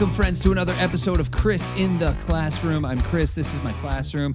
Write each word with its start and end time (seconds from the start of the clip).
Welcome, 0.00 0.16
friends, 0.16 0.40
to 0.40 0.50
another 0.50 0.72
episode 0.78 1.20
of 1.20 1.30
Chris 1.30 1.70
in 1.76 1.98
the 1.98 2.16
Classroom. 2.20 2.86
I'm 2.86 3.02
Chris. 3.02 3.34
This 3.34 3.52
is 3.52 3.62
my 3.62 3.72
classroom. 3.72 4.34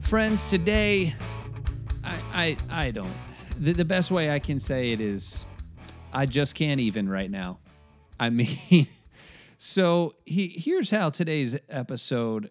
Friends, 0.00 0.50
today, 0.50 1.14
I, 2.02 2.18
I, 2.32 2.56
I 2.68 2.90
don't. 2.90 3.12
The, 3.60 3.74
the 3.74 3.84
best 3.84 4.10
way 4.10 4.28
I 4.28 4.40
can 4.40 4.58
say 4.58 4.90
it 4.90 5.00
is, 5.00 5.46
I 6.12 6.26
just 6.26 6.56
can't 6.56 6.80
even 6.80 7.08
right 7.08 7.30
now. 7.30 7.60
I 8.18 8.30
mean, 8.30 8.88
so 9.56 10.16
he, 10.26 10.48
here's 10.48 10.90
how 10.90 11.10
today's 11.10 11.56
episode 11.68 12.50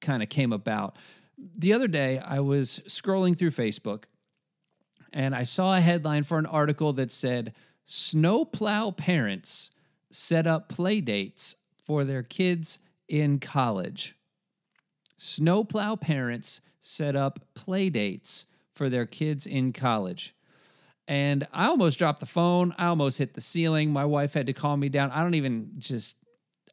kind 0.00 0.22
of 0.22 0.30
came 0.30 0.54
about. 0.54 0.96
The 1.36 1.74
other 1.74 1.88
day, 1.88 2.18
I 2.20 2.40
was 2.40 2.80
scrolling 2.86 3.36
through 3.36 3.50
Facebook 3.50 4.04
and 5.12 5.34
I 5.34 5.42
saw 5.42 5.76
a 5.76 5.82
headline 5.82 6.22
for 6.22 6.38
an 6.38 6.46
article 6.46 6.94
that 6.94 7.12
said, 7.12 7.52
Snowplow 7.84 8.92
parents 8.92 9.72
set 10.10 10.46
up 10.46 10.70
play 10.70 11.02
dates 11.02 11.54
for 11.86 12.04
their 12.04 12.22
kids 12.22 12.78
in 13.08 13.38
college. 13.38 14.16
Snowplow 15.16 15.96
parents 15.96 16.60
set 16.80 17.16
up 17.16 17.40
play 17.54 17.88
dates 17.88 18.46
for 18.74 18.90
their 18.90 19.06
kids 19.06 19.46
in 19.46 19.72
college. 19.72 20.34
And 21.08 21.46
I 21.52 21.66
almost 21.66 21.98
dropped 21.98 22.20
the 22.20 22.26
phone. 22.26 22.74
I 22.76 22.86
almost 22.86 23.18
hit 23.18 23.34
the 23.34 23.40
ceiling. 23.40 23.90
My 23.90 24.04
wife 24.04 24.34
had 24.34 24.46
to 24.46 24.52
calm 24.52 24.80
me 24.80 24.88
down. 24.88 25.10
I 25.12 25.22
don't 25.22 25.34
even 25.34 25.70
just 25.78 26.16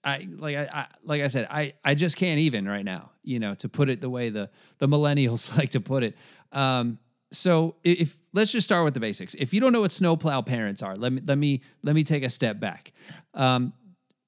I 0.03 0.27
like 0.37 0.57
I, 0.57 0.69
I, 0.73 0.85
like 1.05 1.21
I 1.21 1.27
said, 1.27 1.47
I 1.49 1.73
I 1.85 1.93
just 1.93 2.17
can't 2.17 2.39
even 2.39 2.67
right 2.67 2.83
now, 2.83 3.11
you 3.23 3.39
know, 3.39 3.53
to 3.55 3.69
put 3.69 3.89
it 3.89 4.01
the 4.01 4.09
way 4.09 4.29
the 4.29 4.49
the 4.79 4.87
millennials 4.87 5.55
like 5.57 5.71
to 5.71 5.79
put 5.79 6.03
it. 6.03 6.17
Um, 6.51 6.99
so 7.31 7.75
if 7.83 8.17
let's 8.33 8.51
just 8.51 8.65
start 8.65 8.83
with 8.83 8.93
the 8.93 8.99
basics. 8.99 9.33
If 9.35 9.53
you 9.53 9.61
don't 9.61 9.71
know 9.71 9.81
what 9.81 9.91
snowplow 9.91 10.41
parents 10.41 10.81
are, 10.81 10.95
let 10.95 11.13
me 11.13 11.21
let 11.25 11.37
me 11.37 11.61
let 11.83 11.95
me 11.95 12.03
take 12.03 12.23
a 12.23 12.29
step 12.29 12.59
back. 12.59 12.91
Um, 13.33 13.73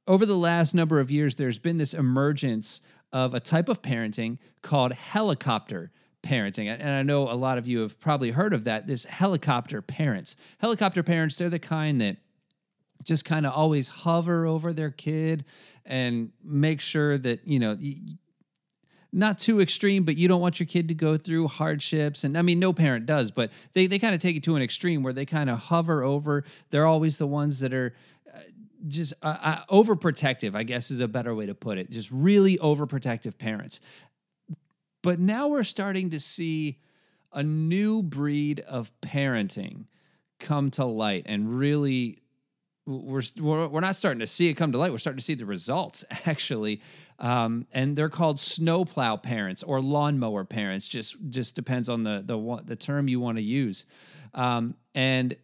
over 0.07 0.25
the 0.25 0.37
last 0.37 0.75
number 0.75 0.99
of 0.99 1.11
years, 1.11 1.35
there's 1.35 1.59
been 1.59 1.77
this 1.77 1.93
emergence 1.93 2.81
of 3.11 3.33
a 3.33 3.39
type 3.39 3.69
of 3.69 3.81
parenting 3.81 4.37
called 4.61 4.93
helicopter 4.93 5.91
parenting. 6.21 6.67
And 6.67 6.89
I 6.89 7.03
know 7.03 7.29
a 7.29 7.33
lot 7.33 7.57
of 7.57 7.67
you 7.67 7.79
have 7.79 7.99
probably 7.99 8.31
heard 8.31 8.53
of 8.53 8.65
that. 8.65 8.87
This 8.87 9.05
helicopter 9.05 9.81
parents. 9.81 10.35
Helicopter 10.57 11.03
parents, 11.03 11.37
they're 11.37 11.49
the 11.49 11.59
kind 11.59 12.01
that 12.01 12.17
just 13.03 13.25
kind 13.25 13.45
of 13.45 13.53
always 13.53 13.87
hover 13.87 14.45
over 14.45 14.73
their 14.73 14.89
kid 14.89 15.45
and 15.85 16.31
make 16.43 16.81
sure 16.81 17.17
that, 17.19 17.47
you 17.47 17.59
know, 17.59 17.77
not 19.13 19.37
too 19.39 19.61
extreme, 19.61 20.03
but 20.03 20.17
you 20.17 20.27
don't 20.27 20.41
want 20.41 20.59
your 20.59 20.67
kid 20.67 20.89
to 20.89 20.93
go 20.93 21.17
through 21.17 21.47
hardships. 21.47 22.23
And 22.23 22.37
I 22.37 22.41
mean, 22.41 22.59
no 22.59 22.73
parent 22.73 23.05
does, 23.05 23.31
but 23.31 23.51
they, 23.73 23.87
they 23.87 23.99
kind 23.99 24.13
of 24.13 24.21
take 24.21 24.35
it 24.35 24.43
to 24.43 24.55
an 24.55 24.61
extreme 24.61 25.03
where 25.03 25.13
they 25.13 25.25
kind 25.25 25.49
of 25.49 25.57
hover 25.57 26.03
over. 26.03 26.43
They're 26.71 26.85
always 26.85 27.17
the 27.17 27.27
ones 27.27 27.59
that 27.61 27.73
are 27.73 27.93
just 28.87 29.13
uh, 29.21 29.37
uh, 29.41 29.65
overprotective, 29.65 30.55
I 30.55 30.63
guess 30.63 30.91
is 30.91 31.01
a 31.01 31.07
better 31.07 31.33
way 31.33 31.45
to 31.45 31.55
put 31.55 31.77
it. 31.77 31.89
Just 31.89 32.11
really 32.11 32.57
overprotective 32.57 33.37
parents. 33.37 33.79
But 35.01 35.19
now 35.19 35.47
we're 35.47 35.63
starting 35.63 36.11
to 36.11 36.19
see 36.19 36.79
a 37.31 37.43
new 37.43 38.01
breed 38.01 38.61
of 38.61 38.91
parenting 39.01 39.85
come 40.39 40.71
to 40.71 40.85
light 40.85 41.23
and 41.27 41.57
really 41.57 42.21
we're, 42.87 43.23
we're 43.39 43.79
not 43.79 43.95
starting 43.95 44.19
to 44.19 44.27
see 44.27 44.47
it 44.47 44.53
come 44.53 44.71
to 44.71 44.77
light. 44.77 44.91
We're 44.91 44.99
starting 44.99 45.17
to 45.17 45.23
see 45.23 45.33
the 45.33 45.45
results 45.45 46.05
actually, 46.25 46.81
um, 47.17 47.65
and 47.71 47.95
they're 47.95 48.09
called 48.09 48.39
snowplow 48.39 49.17
parents 49.17 49.63
or 49.63 49.81
lawnmower 49.81 50.45
parents. 50.45 50.85
Just 50.85 51.15
just 51.29 51.55
depends 51.55 51.89
on 51.89 52.03
the 52.03 52.23
the 52.23 52.61
the 52.63 52.75
term 52.75 53.07
you 53.07 53.19
want 53.19 53.37
to 53.37 53.43
use. 53.43 53.85
Um, 54.33 54.75
and 54.93 55.35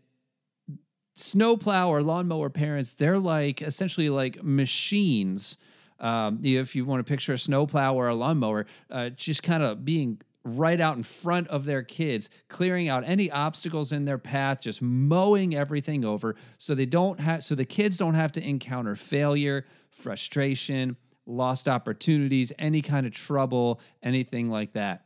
snowplow 1.14 1.90
or 1.90 2.02
lawnmower 2.02 2.50
parents, 2.50 2.94
they're 2.94 3.20
like 3.20 3.62
essentially 3.62 4.10
like 4.10 4.44
machines. 4.44 5.58
Um, 6.00 6.40
if 6.44 6.76
you 6.76 6.86
want 6.86 7.06
to 7.06 7.10
picture 7.10 7.34
a 7.34 7.38
snowplow 7.38 7.94
or 7.94 8.08
a 8.08 8.16
lawnmower, 8.16 8.66
uh, 8.90 9.10
just 9.10 9.44
kind 9.44 9.62
of 9.62 9.86
being 9.86 10.20
right 10.44 10.82
out 10.82 10.98
in 10.98 11.04
front 11.04 11.48
of 11.50 11.66
their 11.66 11.84
kids, 11.84 12.30
clearing 12.48 12.90
out 12.90 13.04
any 13.06 13.30
obstacles 13.30 13.92
in 13.92 14.06
their 14.06 14.18
path, 14.18 14.62
just 14.62 14.82
mowing 14.82 15.56
everything 15.56 16.04
over 16.04 16.36
so 16.58 16.74
they 16.74 16.86
don't 16.86 17.20
have 17.20 17.44
so 17.44 17.54
the 17.54 17.66
kids 17.66 17.98
don't 17.98 18.16
have 18.16 18.32
to 18.32 18.48
encounter 18.48 18.96
failure, 18.96 19.66
frustration, 19.90 20.98
lost 21.26 21.70
opportunities, 21.70 22.52
any 22.58 22.82
kind 22.82 23.06
of 23.06 23.14
trouble, 23.14 23.80
anything 24.02 24.50
like 24.50 24.74
that. 24.74 25.06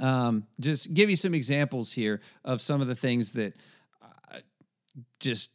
Um, 0.00 0.48
just 0.58 0.92
give 0.92 1.08
you 1.08 1.16
some 1.16 1.34
examples 1.34 1.92
here 1.92 2.20
of 2.44 2.60
some 2.60 2.80
of 2.80 2.88
the 2.88 2.96
things 2.96 3.34
that 3.34 3.54
just 5.24 5.50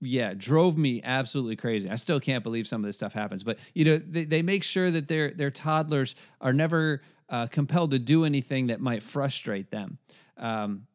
yeah 0.00 0.34
drove 0.34 0.76
me 0.76 1.00
absolutely 1.02 1.56
crazy. 1.56 1.88
I 1.88 1.96
still 1.96 2.20
can't 2.20 2.44
believe 2.44 2.66
some 2.66 2.82
of 2.82 2.86
this 2.86 2.96
stuff 2.96 3.14
happens 3.14 3.42
but 3.42 3.58
you 3.74 3.84
know 3.84 3.98
they, 3.98 4.24
they 4.24 4.42
make 4.42 4.62
sure 4.62 4.90
that 4.90 5.08
their 5.08 5.30
their 5.30 5.50
toddlers 5.50 6.14
are 6.40 6.52
never 6.52 7.00
uh, 7.28 7.46
compelled 7.46 7.92
to 7.92 7.98
do 7.98 8.24
anything 8.24 8.68
that 8.68 8.80
might 8.80 9.02
frustrate 9.02 9.70
them. 9.70 9.98
Um, 10.36 10.86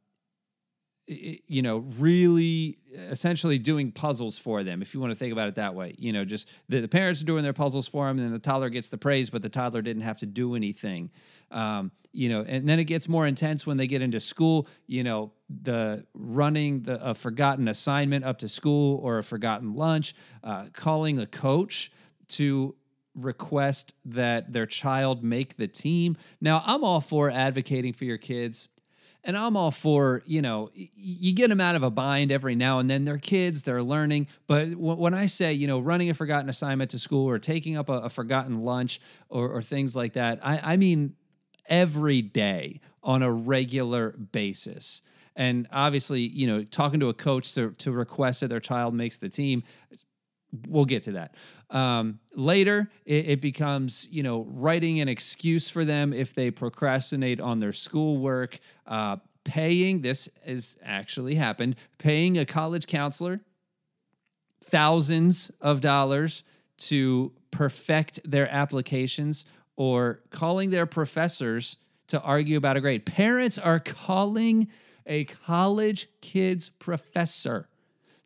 you 1.07 1.62
know, 1.62 1.79
really 2.00 2.78
essentially 2.94 3.57
doing 3.57 3.91
puzzles 3.91 4.38
for 4.38 4.63
them, 4.63 4.81
if 4.81 4.94
you 4.94 5.00
want 5.00 5.12
to 5.12 5.17
think 5.17 5.34
about 5.34 5.47
it 5.47 5.56
that 5.56 5.75
way. 5.75 5.95
You 5.97 6.13
know, 6.13 6.25
just 6.25 6.47
the, 6.69 6.79
the 6.79 6.88
parents 6.88 7.22
are 7.22 7.25
doing 7.25 7.44
their 7.44 7.53
puzzles 7.53 7.88
for 7.88 8.07
them, 8.07 8.19
and 8.19 8.34
the 8.34 8.39
toddler 8.39 8.69
gets 8.69 8.89
the 8.89 8.97
praise, 8.97 9.29
but 9.29 9.41
the 9.41 9.50
toddler 9.50 9.81
didn't 9.81 10.03
have 10.03 10.19
to 10.19 10.25
do 10.25 10.56
anything. 10.56 11.09
Um, 11.50 11.91
you 12.13 12.29
know, 12.29 12.44
and 12.47 12.67
then 12.67 12.79
it 12.79 12.85
gets 12.85 13.07
more 13.07 13.25
intense 13.25 13.66
when 13.66 13.78
they 13.78 13.88
get 13.88 14.01
into 14.01 14.19
school. 14.19 14.67
You 14.88 15.03
know, 15.03 15.31
the 15.50 16.06
running 16.13 16.84
the 16.84 17.03
a 17.03 17.13
forgotten 17.13 17.68
assignment 17.68 18.23
up 18.25 18.39
to 18.39 18.50
school 18.50 18.97
or 18.97 19.18
a 19.18 19.23
forgotten 19.23 19.73
lunch, 19.73 20.13
uh, 20.44 20.66
calling 20.73 21.19
a 21.19 21.25
coach 21.25 21.91
to 22.29 22.75
request 23.16 23.94
that 24.06 24.53
their 24.53 24.66
child 24.66 25.23
make 25.23 25.57
the 25.57 25.68
team. 25.68 26.16
Now, 26.39 26.63
I'm 26.66 26.83
all 26.83 27.01
for 27.01 27.29
advocating 27.29 27.94
for 27.94 28.06
your 28.06 28.18
kids 28.18 28.69
and 29.23 29.37
I'm 29.37 29.55
all 29.55 29.71
for, 29.71 30.23
you 30.25 30.41
know, 30.41 30.71
you 30.73 31.33
get 31.33 31.49
them 31.49 31.61
out 31.61 31.75
of 31.75 31.83
a 31.83 31.91
bind 31.91 32.31
every 32.31 32.55
now 32.55 32.79
and 32.79 32.89
then. 32.89 33.05
They're 33.05 33.19
kids, 33.19 33.63
they're 33.63 33.83
learning. 33.83 34.27
But 34.47 34.75
when 34.75 35.13
I 35.13 35.27
say, 35.27 35.53
you 35.53 35.67
know, 35.67 35.79
running 35.79 36.09
a 36.09 36.13
forgotten 36.13 36.49
assignment 36.49 36.91
to 36.91 36.99
school 36.99 37.29
or 37.29 37.37
taking 37.37 37.77
up 37.77 37.89
a, 37.89 37.93
a 37.93 38.09
forgotten 38.09 38.63
lunch 38.63 38.99
or, 39.29 39.49
or, 39.49 39.61
things 39.61 39.95
like 39.95 40.13
that, 40.13 40.39
I, 40.43 40.73
I 40.73 40.77
mean 40.77 41.15
every 41.67 42.21
day 42.21 42.81
on 43.03 43.21
a 43.21 43.31
regular 43.31 44.11
basis. 44.11 45.01
And 45.35 45.67
obviously, 45.71 46.21
you 46.21 46.47
know, 46.47 46.63
talking 46.63 46.99
to 46.99 47.09
a 47.09 47.13
coach 47.13 47.53
to, 47.55 47.71
to 47.71 47.91
request 47.91 48.41
that 48.41 48.47
their 48.47 48.59
child 48.59 48.93
makes 48.93 49.17
the 49.19 49.29
team, 49.29 49.63
we'll 50.67 50.85
get 50.85 51.03
to 51.03 51.13
that. 51.13 51.35
Um, 51.69 52.19
later, 52.35 52.89
it, 53.06 53.29
it, 53.29 53.41
becomes 53.41 54.07
you 54.12 54.23
know 54.23 54.45
writing 54.50 55.00
an 55.00 55.07
excuse 55.07 55.69
for 55.69 55.85
them 55.85 56.13
if 56.13 56.34
they 56.34 56.51
procrastinate 56.51 57.39
on 57.39 57.59
their 57.59 57.73
schoolwork. 57.73 58.59
Uh, 58.85 59.17
paying 59.44 60.01
this 60.01 60.29
has 60.45 60.78
actually 60.84 61.35
happened. 61.35 61.75
Paying 61.97 62.38
a 62.38 62.45
college 62.45 62.88
counselor 62.88 63.41
thousands 64.63 65.51
of 65.59 65.81
dollars 65.81 66.44
to 66.78 67.31
perfect 67.51 68.19
their 68.23 68.50
applications 68.50 69.45
or 69.75 70.22
calling 70.29 70.69
their 70.69 70.85
professors 70.85 71.78
to 72.07 72.22
argue 72.22 72.57
about 72.57 72.78
a 72.78 72.81
grade. 72.81 73.06
Parents 73.06 73.57
are 73.57 73.79
calling 73.79 74.68
a 75.06 75.25
college 75.25 76.07
kid's 76.22 76.69
professor 76.69 77.68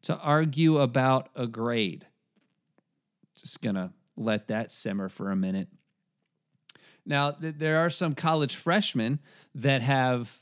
to 0.03 0.17
argue 0.17 0.77
about 0.77 1.29
a 1.35 1.47
grade. 1.47 2.05
Just 3.45 3.61
gonna 3.61 3.93
let 4.17 4.47
that 4.47 4.71
simmer 4.71 5.07
for 5.07 5.29
a 5.29 5.35
minute. 5.35 5.67
Now, 7.05 7.29
th- 7.29 7.53
there 7.59 7.77
are 7.77 7.91
some 7.91 8.15
college 8.15 8.55
freshmen 8.55 9.19
that 9.53 9.83
have 9.83 10.35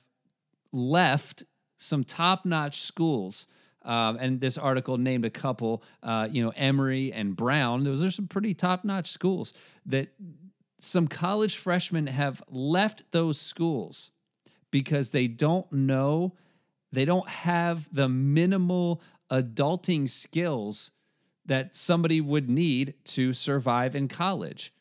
left 0.72 1.44
some 1.76 2.06
top 2.06 2.46
notch 2.46 2.80
schools. 2.80 3.46
Um, 3.82 4.16
and 4.22 4.40
this 4.40 4.58
article 4.58 4.98
named 4.98 5.26
a 5.26 5.30
couple, 5.30 5.84
uh, 6.02 6.30
you 6.32 6.42
know, 6.42 6.54
Emory 6.56 7.12
and 7.12 7.36
Brown. 7.36 7.84
Those 7.84 8.02
are 8.02 8.10
some 8.10 8.30
pretty 8.30 8.54
top 8.54 8.86
notch 8.86 9.12
schools 9.12 9.52
that 9.86 10.14
some 10.80 11.10
college 11.10 11.58
freshmen 11.58 12.08
have 12.08 12.42
left 12.48 13.04
those 13.12 13.38
schools 13.38 14.12
because 14.72 15.10
they 15.10 15.28
don't 15.28 15.70
know, 15.74 16.38
they 16.94 17.04
don't 17.04 17.28
have 17.28 17.94
the 17.94 18.08
minimal 18.08 19.02
adulting 19.30 20.08
skills 20.08 20.92
that 21.46 21.76
somebody 21.76 22.22
would 22.22 22.50
need 22.50 22.94
to 23.04 23.34
survive 23.34 23.96
in 23.96 24.08
college. 24.08 24.74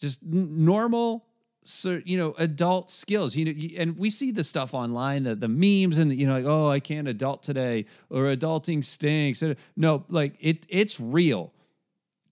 Just 0.00 0.22
n- 0.22 0.64
normal 0.64 1.26
so 1.64 2.00
you 2.04 2.18
know 2.18 2.34
adult 2.38 2.90
skills. 2.90 3.36
You 3.36 3.44
know 3.46 3.68
and 3.78 3.96
we 3.96 4.10
see 4.10 4.30
the 4.30 4.44
stuff 4.44 4.74
online 4.74 5.22
the, 5.22 5.34
the 5.34 5.48
memes 5.48 5.98
and 5.98 6.10
the, 6.10 6.16
you 6.16 6.26
know 6.26 6.34
like 6.34 6.44
oh 6.44 6.68
i 6.68 6.80
can't 6.80 7.06
adult 7.06 7.42
today 7.42 7.86
or 8.10 8.24
adulting 8.24 8.84
stinks. 8.84 9.42
No 9.76 10.04
like 10.08 10.34
it 10.40 10.66
it's 10.68 10.98
real. 10.98 11.52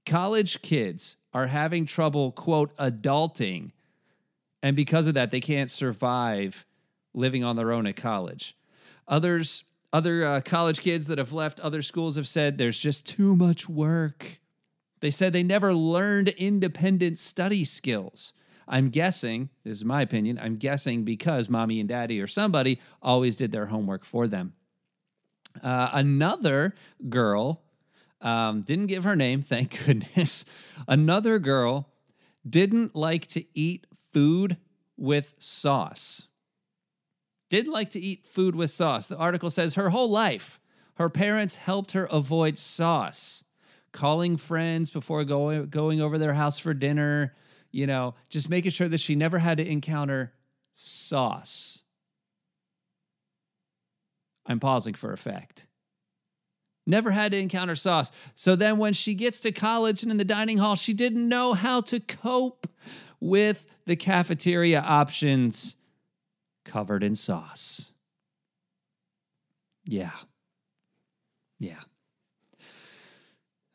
College 0.05 0.63
kids 0.63 1.17
are 1.33 1.47
having 1.47 1.87
trouble 1.87 2.33
quote 2.33 2.77
adulting 2.77 3.71
and 4.63 4.75
because 4.75 5.07
of 5.07 5.15
that 5.15 5.31
they 5.31 5.41
can't 5.41 5.71
survive 5.71 6.67
living 7.15 7.45
on 7.45 7.57
their 7.57 7.73
own 7.73 7.87
at 7.87 7.97
college. 7.97 8.57
Others 9.09 9.65
other 9.93 10.25
uh, 10.25 10.41
college 10.41 10.81
kids 10.81 11.09
that 11.09 11.19
have 11.19 11.33
left 11.33 11.61
other 11.61 11.83
schools 11.83 12.17
have 12.17 12.29
said 12.29 12.59
there's 12.59 12.79
just 12.79 13.07
too 13.07 13.35
much 13.35 13.69
work. 13.69 14.41
They 15.01 15.11
said 15.11 15.33
they 15.33 15.43
never 15.43 15.75
learned 15.75 16.29
independent 16.29 17.19
study 17.19 17.65
skills. 17.65 18.33
I'm 18.69 18.91
guessing, 18.91 19.51
this 19.65 19.79
is 19.79 19.85
my 19.85 20.03
opinion, 20.03 20.39
I'm 20.41 20.55
guessing 20.55 21.03
because 21.03 21.49
mommy 21.49 21.81
and 21.81 21.89
daddy 21.89 22.21
or 22.21 22.29
somebody 22.29 22.79
always 23.03 23.35
did 23.35 23.51
their 23.51 23.67
homework 23.67 24.05
for 24.05 24.29
them. 24.29 24.53
Uh, 25.61 25.91
another 25.93 26.77
girl, 27.09 27.63
um, 28.21 28.61
didn't 28.61 28.87
give 28.87 29.03
her 29.03 29.17
name, 29.17 29.43
thank 29.43 29.85
goodness. 29.85 30.45
Another 30.87 31.41
girl 31.41 31.89
didn't 32.49 32.95
like 32.95 33.27
to 33.29 33.45
eat 33.55 33.87
food 34.13 34.57
with 34.97 35.35
sauce. 35.39 36.29
Didn't 37.51 37.73
like 37.73 37.91
to 37.91 38.01
eat 38.01 38.25
food 38.25 38.55
with 38.55 38.71
sauce. 38.71 39.09
The 39.09 39.17
article 39.17 39.51
says 39.51 39.75
her 39.75 39.91
whole 39.91 40.09
life, 40.09 40.61
her 40.95 41.11
parents 41.11 41.57
helped 41.57 41.93
her 41.93 42.07
avoid 42.07 42.57
sauce, 42.57 43.45
calling 43.93 44.37
friends 44.37 44.89
before 44.89 45.25
going, 45.25 45.67
going 45.67 46.01
over 46.01 46.17
their 46.17 46.35
house 46.35 46.61
for 46.61 46.73
dinner, 46.73 47.35
you 47.73 47.89
know, 47.89 48.15
just 48.29 48.49
making 48.49 48.71
sure 48.71 48.89
that 48.89 49.01
she 49.01 49.17
never 49.17 49.39
had 49.39 49.59
to 49.59 49.67
encounter 49.67 50.33
sauce. 50.75 51.83
I'm 54.47 54.61
pausing 54.61 54.95
for 54.95 55.13
effect. 55.13 55.67
Never 56.87 57.11
had 57.11 57.33
to 57.33 57.39
encounter 57.39 57.77
sauce. 57.77 58.11
So 58.35 58.57
then, 58.57 58.79
when 58.79 58.95
she 58.95 59.15
gets 59.15 59.41
to 59.41 59.53
college 59.53 60.03
and 60.03 60.11
in 60.11 60.19
the 60.19 60.25
dining 60.25 60.59
hall, 60.59 60.77
she 60.77 60.95
didn't 60.95 61.29
know 61.29 61.55
how 61.55 61.81
to 61.83 62.01
cope 62.01 62.69
with 63.21 63.67
the 63.87 63.97
cafeteria 63.97 64.81
options 64.81 65.77
covered 66.65 67.03
in 67.03 67.15
sauce. 67.15 67.93
Yeah. 69.85 70.13
Yeah. 71.59 71.81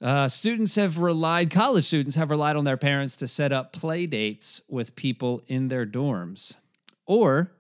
Uh, 0.02 0.28
students 0.28 0.76
have 0.76 1.00
relied, 1.00 1.50
college 1.50 1.86
students 1.86 2.16
have 2.16 2.30
relied 2.30 2.56
on 2.56 2.66
their 2.66 2.78
parents 2.78 3.16
to 3.18 3.28
set 3.28 3.52
up 3.52 3.74
play 3.74 4.06
dates 4.06 4.62
with 4.68 4.96
people 4.96 5.42
in 5.48 5.68
their 5.68 5.86
dorms. 5.86 6.56
Or 7.06 7.52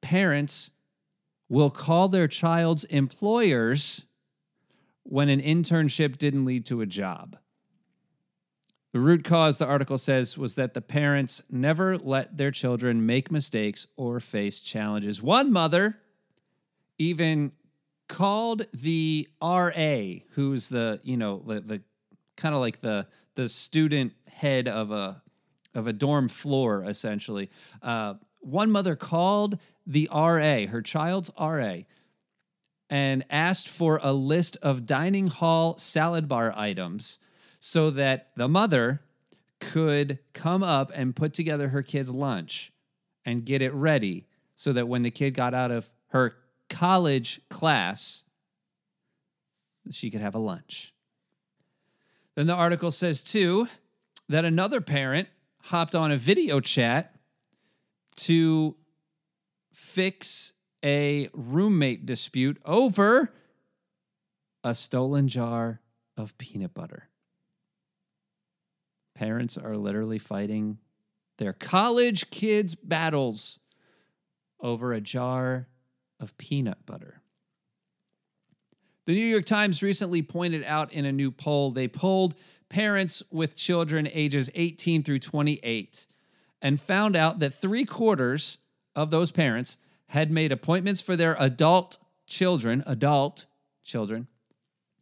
parents 0.00 0.70
will 1.48 1.70
call 1.70 2.08
their 2.08 2.28
child's 2.28 2.84
employers 2.84 4.04
when 5.02 5.28
an 5.28 5.40
internship 5.40 6.18
didn't 6.18 6.44
lead 6.44 6.66
to 6.66 6.82
a 6.82 6.86
job. 6.86 7.36
The 8.92 9.00
root 9.00 9.24
cause, 9.24 9.58
the 9.58 9.66
article 9.66 9.98
says, 9.98 10.38
was 10.38 10.54
that 10.54 10.72
the 10.72 10.80
parents 10.80 11.42
never 11.50 11.98
let 11.98 12.38
their 12.38 12.50
children 12.50 13.04
make 13.04 13.30
mistakes 13.30 13.86
or 13.96 14.18
face 14.18 14.60
challenges. 14.60 15.22
One 15.22 15.52
mother 15.52 15.98
even 16.98 17.52
called 18.08 18.66
the 18.72 19.28
RA, 19.42 20.00
who's 20.30 20.70
the, 20.70 21.00
you 21.02 21.18
know, 21.18 21.42
the, 21.46 21.60
the 21.60 21.82
kind 22.36 22.54
of 22.54 22.60
like 22.60 22.80
the 22.80 23.06
the 23.34 23.48
student 23.48 24.14
head 24.26 24.66
of 24.66 24.90
a 24.90 25.22
of 25.74 25.86
a 25.86 25.92
dorm 25.92 26.28
floor, 26.28 26.82
essentially. 26.84 27.50
Uh, 27.82 28.14
one 28.40 28.70
mother 28.70 28.96
called 28.96 29.58
the 29.86 30.08
RA, 30.12 30.66
her 30.66 30.82
child's 30.82 31.30
RA, 31.38 31.76
and 32.88 33.24
asked 33.30 33.68
for 33.68 34.00
a 34.02 34.12
list 34.12 34.56
of 34.62 34.86
dining 34.86 35.28
hall 35.28 35.76
salad 35.78 36.26
bar 36.26 36.52
items 36.56 37.18
so 37.60 37.90
that 37.90 38.30
the 38.36 38.48
mother 38.48 39.02
could 39.60 40.18
come 40.32 40.62
up 40.62 40.90
and 40.94 41.16
put 41.16 41.34
together 41.34 41.68
her 41.68 41.82
kid's 41.82 42.10
lunch 42.10 42.72
and 43.24 43.44
get 43.44 43.62
it 43.62 43.72
ready 43.74 44.26
so 44.54 44.72
that 44.72 44.88
when 44.88 45.02
the 45.02 45.10
kid 45.10 45.34
got 45.34 45.54
out 45.54 45.70
of 45.70 45.90
her 46.08 46.34
college 46.68 47.40
class, 47.48 48.24
she 49.90 50.10
could 50.10 50.20
have 50.20 50.34
a 50.34 50.38
lunch. 50.38 50.94
Then 52.34 52.46
the 52.46 52.54
article 52.54 52.90
says, 52.90 53.20
too, 53.20 53.68
that 54.28 54.44
another 54.44 54.80
parent 54.80 55.28
hopped 55.62 55.94
on 55.94 56.12
a 56.12 56.16
video 56.16 56.60
chat 56.60 57.14
to 58.16 58.76
fix 59.72 60.52
a 60.84 61.28
roommate 61.32 62.06
dispute 62.06 62.60
over 62.64 63.34
a 64.62 64.74
stolen 64.74 65.28
jar 65.28 65.80
of 66.16 66.36
peanut 66.38 66.74
butter. 66.74 67.07
Parents 69.18 69.58
are 69.58 69.76
literally 69.76 70.20
fighting 70.20 70.78
their 71.38 71.52
college 71.52 72.30
kids' 72.30 72.76
battles 72.76 73.58
over 74.60 74.92
a 74.92 75.00
jar 75.00 75.66
of 76.20 76.38
peanut 76.38 76.86
butter. 76.86 77.20
The 79.06 79.14
New 79.14 79.26
York 79.26 79.44
Times 79.44 79.82
recently 79.82 80.22
pointed 80.22 80.62
out 80.62 80.92
in 80.92 81.04
a 81.04 81.10
new 81.10 81.32
poll, 81.32 81.72
they 81.72 81.88
polled 81.88 82.36
parents 82.68 83.24
with 83.32 83.56
children 83.56 84.08
ages 84.12 84.50
18 84.54 85.02
through 85.02 85.18
28 85.18 86.06
and 86.62 86.80
found 86.80 87.16
out 87.16 87.40
that 87.40 87.54
three 87.54 87.84
quarters 87.84 88.58
of 88.94 89.10
those 89.10 89.32
parents 89.32 89.78
had 90.06 90.30
made 90.30 90.52
appointments 90.52 91.00
for 91.00 91.16
their 91.16 91.36
adult 91.40 91.98
children, 92.28 92.84
adult 92.86 93.46
children, 93.82 94.28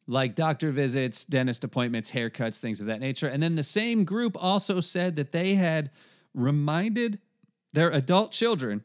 like 0.06 0.34
doctor 0.34 0.70
visits, 0.70 1.24
dentist 1.24 1.64
appointments, 1.64 2.12
haircuts, 2.12 2.58
things 2.58 2.80
of 2.80 2.86
that 2.86 3.00
nature. 3.00 3.28
And 3.28 3.42
then 3.42 3.56
the 3.56 3.64
same 3.64 4.04
group 4.04 4.36
also 4.40 4.80
said 4.80 5.16
that 5.16 5.32
they 5.32 5.54
had 5.54 5.90
reminded 6.34 7.18
their 7.72 7.90
adult 7.90 8.32
children 8.32 8.84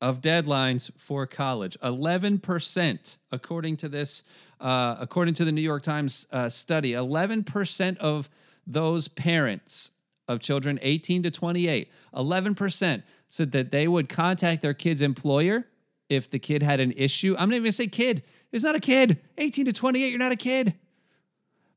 of 0.00 0.20
deadlines 0.20 0.90
for 0.96 1.26
college. 1.26 1.76
11%, 1.82 3.16
according 3.32 3.76
to 3.78 3.88
this, 3.88 4.22
uh, 4.60 4.96
according 4.98 5.34
to 5.34 5.44
the 5.44 5.52
New 5.52 5.62
York 5.62 5.82
Times 5.82 6.26
uh, 6.30 6.48
study, 6.48 6.92
11% 6.92 7.96
of 7.98 8.30
those 8.66 9.08
parents 9.08 9.90
of 10.28 10.40
children 10.40 10.78
18 10.82 11.24
to 11.24 11.30
28, 11.30 11.90
11% 12.14 13.02
said 13.28 13.52
that 13.52 13.70
they 13.70 13.88
would 13.88 14.08
contact 14.08 14.62
their 14.62 14.74
kid's 14.74 15.02
employer 15.02 15.66
if 16.14 16.30
the 16.30 16.38
kid 16.38 16.62
had 16.62 16.80
an 16.80 16.92
issue. 16.92 17.34
I'm 17.38 17.48
not 17.48 17.56
even 17.56 17.64
gonna 17.64 17.72
say 17.72 17.86
kid. 17.86 18.22
It's 18.52 18.64
not 18.64 18.76
a 18.76 18.80
kid. 18.80 19.20
18 19.38 19.66
to 19.66 19.72
28, 19.72 20.08
you're 20.08 20.18
not 20.18 20.32
a 20.32 20.36
kid. 20.36 20.74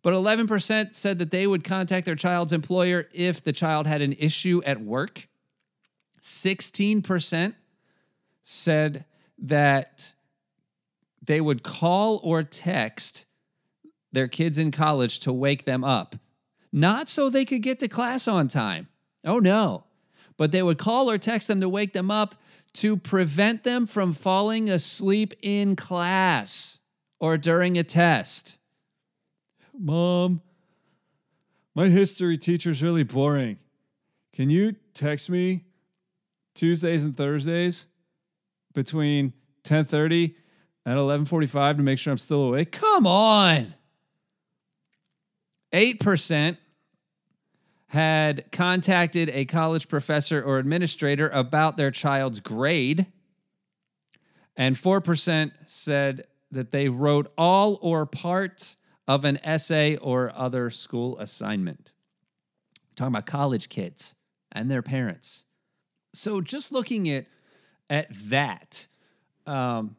But 0.03 0.13
11% 0.13 0.95
said 0.95 1.19
that 1.19 1.31
they 1.31 1.47
would 1.47 1.63
contact 1.63 2.05
their 2.05 2.15
child's 2.15 2.53
employer 2.53 3.07
if 3.13 3.43
the 3.43 3.51
child 3.51 3.87
had 3.87 4.01
an 4.01 4.13
issue 4.13 4.61
at 4.65 4.79
work. 4.81 5.27
16% 6.21 7.53
said 8.43 9.05
that 9.39 10.13
they 11.21 11.41
would 11.41 11.63
call 11.63 12.21
or 12.23 12.43
text 12.43 13.25
their 14.11 14.27
kids 14.27 14.57
in 14.57 14.71
college 14.71 15.19
to 15.19 15.33
wake 15.33 15.65
them 15.65 15.83
up. 15.83 16.15
Not 16.71 17.09
so 17.09 17.29
they 17.29 17.45
could 17.45 17.61
get 17.61 17.79
to 17.79 17.87
class 17.87 18.27
on 18.27 18.47
time. 18.47 18.87
Oh 19.25 19.39
no. 19.39 19.83
But 20.37 20.51
they 20.51 20.61
would 20.61 20.77
call 20.77 21.09
or 21.09 21.17
text 21.17 21.47
them 21.47 21.59
to 21.59 21.69
wake 21.69 21.93
them 21.93 22.11
up 22.11 22.35
to 22.77 22.95
prevent 22.95 23.63
them 23.63 23.87
from 23.87 24.13
falling 24.13 24.69
asleep 24.69 25.33
in 25.41 25.75
class 25.75 26.79
or 27.19 27.37
during 27.37 27.77
a 27.77 27.83
test. 27.83 28.59
Mom, 29.77 30.41
my 31.73 31.89
history 31.89 32.37
teacher's 32.37 32.83
really 32.83 33.03
boring. 33.03 33.57
Can 34.33 34.51
you 34.51 34.75
text 34.93 35.29
me 35.29 35.65
Tuesdays 36.53 37.03
and 37.03 37.17
Thursdays 37.17 37.87
between 38.73 39.33
10:30 39.63 40.35
and 40.85 40.99
11:45 40.99 41.77
to 41.77 41.83
make 41.83 41.97
sure 41.97 42.11
I'm 42.11 42.19
still 42.19 42.43
awake? 42.43 42.71
Come 42.71 43.07
on. 43.07 43.73
8% 45.73 46.57
had 47.87 48.51
contacted 48.51 49.29
a 49.29 49.45
college 49.45 49.87
professor 49.87 50.41
or 50.41 50.57
administrator 50.59 51.29
about 51.29 51.77
their 51.77 51.91
child's 51.91 52.39
grade, 52.39 53.07
and 54.55 54.75
4% 54.75 55.51
said 55.65 56.27
that 56.51 56.71
they 56.71 56.89
wrote 56.89 57.31
all 57.37 57.79
or 57.81 58.05
part 58.05 58.75
of 59.07 59.23
an 59.23 59.39
essay 59.43 59.95
or 59.97 60.33
other 60.35 60.69
school 60.69 61.17
assignment. 61.19 61.93
Talking 62.95 63.13
about 63.13 63.25
college 63.25 63.69
kids 63.69 64.15
and 64.51 64.69
their 64.69 64.81
parents. 64.81 65.45
So 66.13 66.41
just 66.41 66.71
looking 66.71 67.09
at 67.09 67.25
at 67.89 68.07
that, 68.29 68.85
um, 69.45 69.95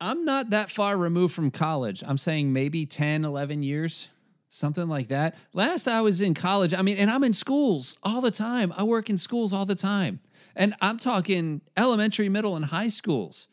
I'm 0.00 0.24
not 0.24 0.50
that 0.50 0.70
far 0.70 0.96
removed 0.96 1.34
from 1.34 1.52
college. 1.52 2.02
I'm 2.04 2.18
saying 2.18 2.52
maybe 2.52 2.84
10, 2.84 3.24
11 3.24 3.62
years 3.62 4.08
something 4.48 4.88
like 4.88 5.08
that. 5.08 5.36
Last 5.52 5.88
I 5.88 6.00
was 6.00 6.20
in 6.20 6.34
college, 6.34 6.74
I 6.74 6.82
mean, 6.82 6.96
and 6.96 7.10
I'm 7.10 7.24
in 7.24 7.32
schools 7.32 7.96
all 8.02 8.20
the 8.20 8.30
time. 8.30 8.72
I 8.76 8.82
work 8.82 9.10
in 9.10 9.18
schools 9.18 9.52
all 9.52 9.66
the 9.66 9.74
time. 9.74 10.20
And 10.56 10.74
I'm 10.80 10.98
talking 10.98 11.60
elementary, 11.76 12.28
middle, 12.28 12.56
and 12.56 12.64
high 12.64 12.88
schools. 12.88 13.48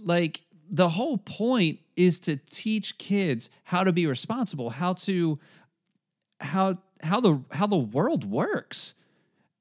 Like 0.00 0.42
the 0.70 0.88
whole 0.88 1.18
point 1.18 1.80
is 1.96 2.20
to 2.20 2.36
teach 2.36 2.98
kids 2.98 3.50
how 3.64 3.84
to 3.84 3.92
be 3.92 4.06
responsible, 4.06 4.70
how 4.70 4.92
to 4.92 5.38
how 6.40 6.78
how 7.02 7.20
the 7.20 7.42
how 7.50 7.66
the 7.66 7.76
world 7.76 8.24
works. 8.24 8.94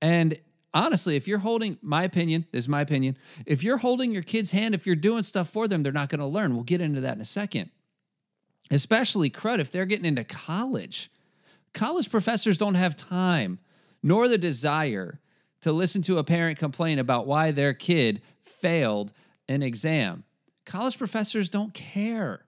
And 0.02 0.38
honestly, 0.74 1.16
if 1.16 1.28
you're 1.28 1.40
holding 1.40 1.78
my 1.82 2.04
opinion, 2.04 2.46
this 2.52 2.66
is 2.66 2.70
my 2.70 2.82
opinion, 2.82 3.18
if 3.48 3.64
you're 3.64 3.78
holding 3.78 4.12
your 4.12 4.22
kid's 4.22 4.52
hand, 4.52 4.76
if 4.76 4.86
you're 4.86 4.96
doing 4.96 5.24
stuff 5.24 5.50
for 5.50 5.68
them, 5.68 5.82
they're 5.82 5.92
not 5.92 6.10
going 6.10 6.20
to 6.20 6.28
learn. 6.28 6.54
We'll 6.54 6.64
get 6.64 6.82
into 6.82 7.02
that 7.02 7.16
in 7.16 7.22
a 7.22 7.26
second 7.26 7.72
especially 8.72 9.30
crud 9.30 9.60
if 9.60 9.72
they're 9.72 9.86
getting 9.86 10.06
into 10.06 10.24
college. 10.24 11.12
College 11.74 12.10
professors 12.10 12.58
don't 12.58 12.76
have 12.76 12.96
time 12.96 13.60
nor 14.04 14.28
the 14.28 14.38
desire 14.38 15.20
to 15.62 15.72
listen 15.72 16.02
to 16.04 16.18
a 16.18 16.24
parent 16.24 16.58
complain 16.58 17.00
about 17.00 17.28
why 17.28 17.52
their 17.52 17.74
kid 17.74 18.22
failed 18.44 19.12
an 19.48 19.64
exam. 19.64 20.24
College 20.66 20.98
professors 20.98 21.50
don't 21.50 21.74
care. 21.74 22.46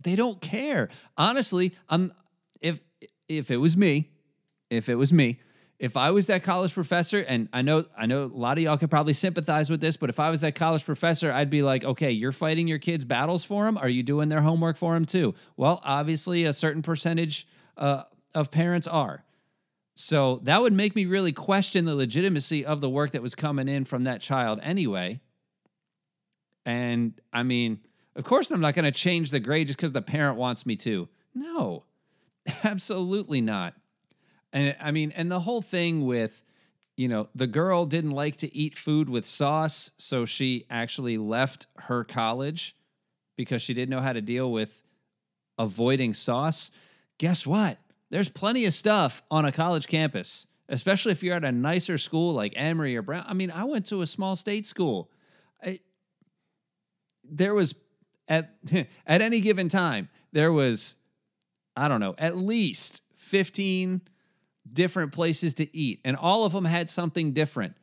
They 0.00 0.16
don't 0.16 0.40
care. 0.40 0.88
Honestly, 1.16 1.74
I'm 1.88 2.12
if 2.60 2.80
if 3.28 3.50
it 3.50 3.56
was 3.56 3.76
me, 3.76 4.10
if 4.70 4.88
it 4.88 4.94
was 4.96 5.12
me, 5.12 5.40
if 5.78 5.96
I 5.96 6.10
was 6.10 6.28
that 6.28 6.42
college 6.42 6.72
professor, 6.72 7.20
and 7.20 7.48
I 7.52 7.62
know 7.62 7.84
I 7.96 8.06
know 8.06 8.24
a 8.24 8.26
lot 8.26 8.56
of 8.56 8.64
y'all 8.64 8.78
could 8.78 8.90
probably 8.90 9.12
sympathize 9.12 9.68
with 9.68 9.80
this, 9.80 9.96
but 9.96 10.08
if 10.08 10.18
I 10.18 10.30
was 10.30 10.40
that 10.40 10.54
college 10.54 10.84
professor, 10.84 11.30
I'd 11.30 11.50
be 11.50 11.62
like, 11.62 11.84
okay, 11.84 12.10
you're 12.10 12.32
fighting 12.32 12.66
your 12.66 12.78
kids' 12.78 13.04
battles 13.04 13.44
for 13.44 13.64
them. 13.64 13.76
Are 13.76 13.88
you 13.88 14.02
doing 14.02 14.28
their 14.28 14.40
homework 14.40 14.76
for 14.76 14.94
them 14.94 15.04
too? 15.04 15.34
Well, 15.56 15.80
obviously, 15.84 16.44
a 16.44 16.52
certain 16.52 16.82
percentage 16.82 17.46
uh, 17.76 18.04
of 18.34 18.50
parents 18.50 18.86
are. 18.86 19.24
So 19.96 20.40
that 20.44 20.60
would 20.60 20.74
make 20.74 20.94
me 20.94 21.06
really 21.06 21.32
question 21.32 21.84
the 21.86 21.94
legitimacy 21.94 22.64
of 22.64 22.80
the 22.80 22.90
work 22.90 23.12
that 23.12 23.22
was 23.22 23.34
coming 23.34 23.68
in 23.68 23.84
from 23.84 24.04
that 24.04 24.20
child 24.20 24.60
anyway. 24.62 25.20
And 26.66 27.18
I 27.32 27.42
mean, 27.44 27.80
of 28.14 28.24
course, 28.24 28.50
I'm 28.50 28.60
not 28.60 28.74
going 28.74 28.84
to 28.84 28.92
change 28.92 29.30
the 29.30 29.40
grade 29.40 29.68
just 29.68 29.78
because 29.78 29.92
the 29.92 30.02
parent 30.02 30.36
wants 30.36 30.66
me 30.66 30.76
to. 30.76 31.08
No, 31.34 31.84
absolutely 32.64 33.40
not. 33.40 33.74
And 34.52 34.76
I 34.80 34.90
mean, 34.90 35.12
and 35.16 35.30
the 35.30 35.40
whole 35.40 35.62
thing 35.62 36.06
with, 36.06 36.42
you 36.96 37.08
know, 37.08 37.28
the 37.34 37.46
girl 37.46 37.84
didn't 37.84 38.12
like 38.12 38.38
to 38.38 38.56
eat 38.56 38.76
food 38.76 39.10
with 39.10 39.26
sauce. 39.26 39.90
So 39.98 40.24
she 40.24 40.66
actually 40.70 41.18
left 41.18 41.66
her 41.76 42.04
college 42.04 42.74
because 43.36 43.60
she 43.62 43.74
didn't 43.74 43.90
know 43.90 44.00
how 44.00 44.12
to 44.12 44.22
deal 44.22 44.50
with 44.50 44.82
avoiding 45.58 46.14
sauce. 46.14 46.70
Guess 47.18 47.46
what? 47.46 47.78
There's 48.10 48.28
plenty 48.28 48.64
of 48.66 48.72
stuff 48.72 49.22
on 49.30 49.44
a 49.44 49.52
college 49.52 49.88
campus, 49.88 50.46
especially 50.68 51.12
if 51.12 51.22
you're 51.22 51.36
at 51.36 51.44
a 51.44 51.52
nicer 51.52 51.98
school 51.98 52.34
like 52.34 52.52
Emory 52.56 52.96
or 52.96 53.02
Brown. 53.02 53.24
I 53.26 53.34
mean, 53.34 53.50
I 53.50 53.64
went 53.64 53.86
to 53.86 54.00
a 54.00 54.06
small 54.06 54.36
state 54.36 54.64
school. 54.64 55.10
I, 55.62 55.80
there 57.24 57.54
was 57.54 57.74
at 58.28 58.54
at 59.06 59.22
any 59.22 59.40
given 59.40 59.68
time 59.68 60.08
there 60.32 60.52
was 60.52 60.96
I 61.76 61.88
don't 61.88 62.00
know 62.00 62.14
at 62.18 62.36
least 62.36 63.02
15 63.16 64.00
different 64.72 65.12
places 65.12 65.54
to 65.54 65.76
eat 65.76 66.00
and 66.04 66.16
all 66.16 66.44
of 66.44 66.52
them 66.52 66.64
had 66.64 66.88
something 66.88 67.32
different. 67.32 67.74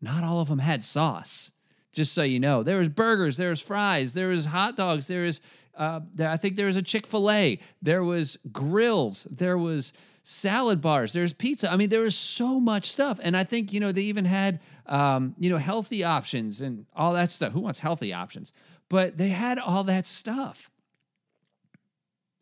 Not 0.00 0.24
all 0.24 0.40
of 0.40 0.48
them 0.48 0.58
had 0.58 0.84
sauce. 0.84 1.52
Just 1.92 2.12
so 2.12 2.22
you 2.22 2.38
know, 2.40 2.62
there 2.62 2.78
was 2.78 2.88
burgers, 2.88 3.36
there 3.38 3.48
was 3.50 3.60
fries, 3.60 4.12
there 4.12 4.28
was 4.28 4.44
hot 4.44 4.76
dogs, 4.76 5.06
there 5.06 5.22
was 5.22 5.40
uh, 5.76 6.00
there, 6.14 6.30
I 6.30 6.36
think 6.36 6.56
there 6.56 6.66
was 6.66 6.76
a 6.76 6.82
Chick 6.82 7.06
fil 7.06 7.30
A, 7.30 7.58
there 7.82 8.02
was 8.02 8.38
grills, 8.50 9.26
there 9.30 9.58
was 9.58 9.92
salad 10.22 10.80
bars, 10.80 11.12
there's 11.12 11.32
pizza. 11.32 11.70
I 11.70 11.76
mean, 11.76 11.88
there 11.88 12.00
was 12.00 12.16
so 12.16 12.58
much 12.58 12.90
stuff. 12.90 13.20
And 13.22 13.36
I 13.36 13.44
think, 13.44 13.72
you 13.72 13.80
know, 13.80 13.92
they 13.92 14.02
even 14.02 14.24
had, 14.24 14.60
um, 14.86 15.34
you 15.38 15.50
know, 15.50 15.58
healthy 15.58 16.02
options 16.02 16.60
and 16.60 16.86
all 16.96 17.12
that 17.12 17.30
stuff. 17.30 17.52
Who 17.52 17.60
wants 17.60 17.78
healthy 17.78 18.12
options? 18.12 18.52
But 18.88 19.18
they 19.18 19.28
had 19.28 19.58
all 19.58 19.84
that 19.84 20.06
stuff. 20.06 20.70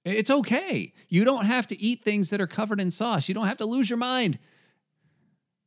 It's 0.05 0.31
okay. 0.31 0.93
You 1.09 1.25
don't 1.25 1.47
have 1.47 1.67
to 1.69 1.81
eat 1.81 2.05
things 2.05 2.31
that 2.31 2.41
are 2.41 2.47
covered 2.47 2.81
in 2.81 2.91
sauce. 2.91 3.29
You 3.29 3.35
don't 3.35 3.47
have 3.47 3.57
to 3.59 3.67
lose 3.67 3.89
your 3.89 3.97
mind 3.97 4.39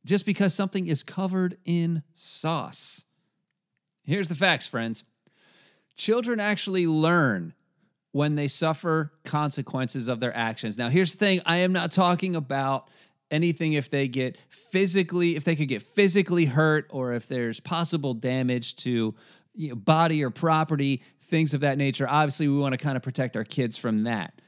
just 0.04 0.24
because 0.24 0.54
something 0.54 0.86
is 0.86 1.02
covered 1.02 1.58
in 1.64 2.02
sauce. 2.14 3.04
Here's 4.04 4.28
the 4.28 4.34
facts, 4.34 4.66
friends. 4.66 5.04
Children 5.96 6.40
actually 6.40 6.86
learn 6.86 7.52
when 8.12 8.36
they 8.36 8.48
suffer 8.48 9.12
consequences 9.24 10.08
of 10.08 10.20
their 10.20 10.34
actions. 10.34 10.78
Now, 10.78 10.88
here's 10.88 11.12
the 11.12 11.18
thing 11.18 11.42
I 11.44 11.58
am 11.58 11.72
not 11.72 11.90
talking 11.90 12.36
about 12.36 12.88
anything 13.30 13.74
if 13.74 13.90
they 13.90 14.08
get 14.08 14.38
physically, 14.48 15.36
if 15.36 15.44
they 15.44 15.56
could 15.56 15.68
get 15.68 15.82
physically 15.82 16.46
hurt 16.46 16.86
or 16.90 17.12
if 17.12 17.28
there's 17.28 17.60
possible 17.60 18.14
damage 18.14 18.76
to 18.76 19.14
body 19.74 20.22
or 20.22 20.30
property, 20.30 21.02
things 21.28 21.54
of 21.54 21.60
that 21.60 21.78
nature. 21.78 22.08
Obviously, 22.08 22.48
we 22.48 22.58
want 22.58 22.72
to 22.72 22.78
kind 22.78 22.96
of 22.96 23.02
protect 23.02 23.36
our 23.36 23.44
kids 23.44 23.76
from 23.76 24.04
that. 24.04 24.40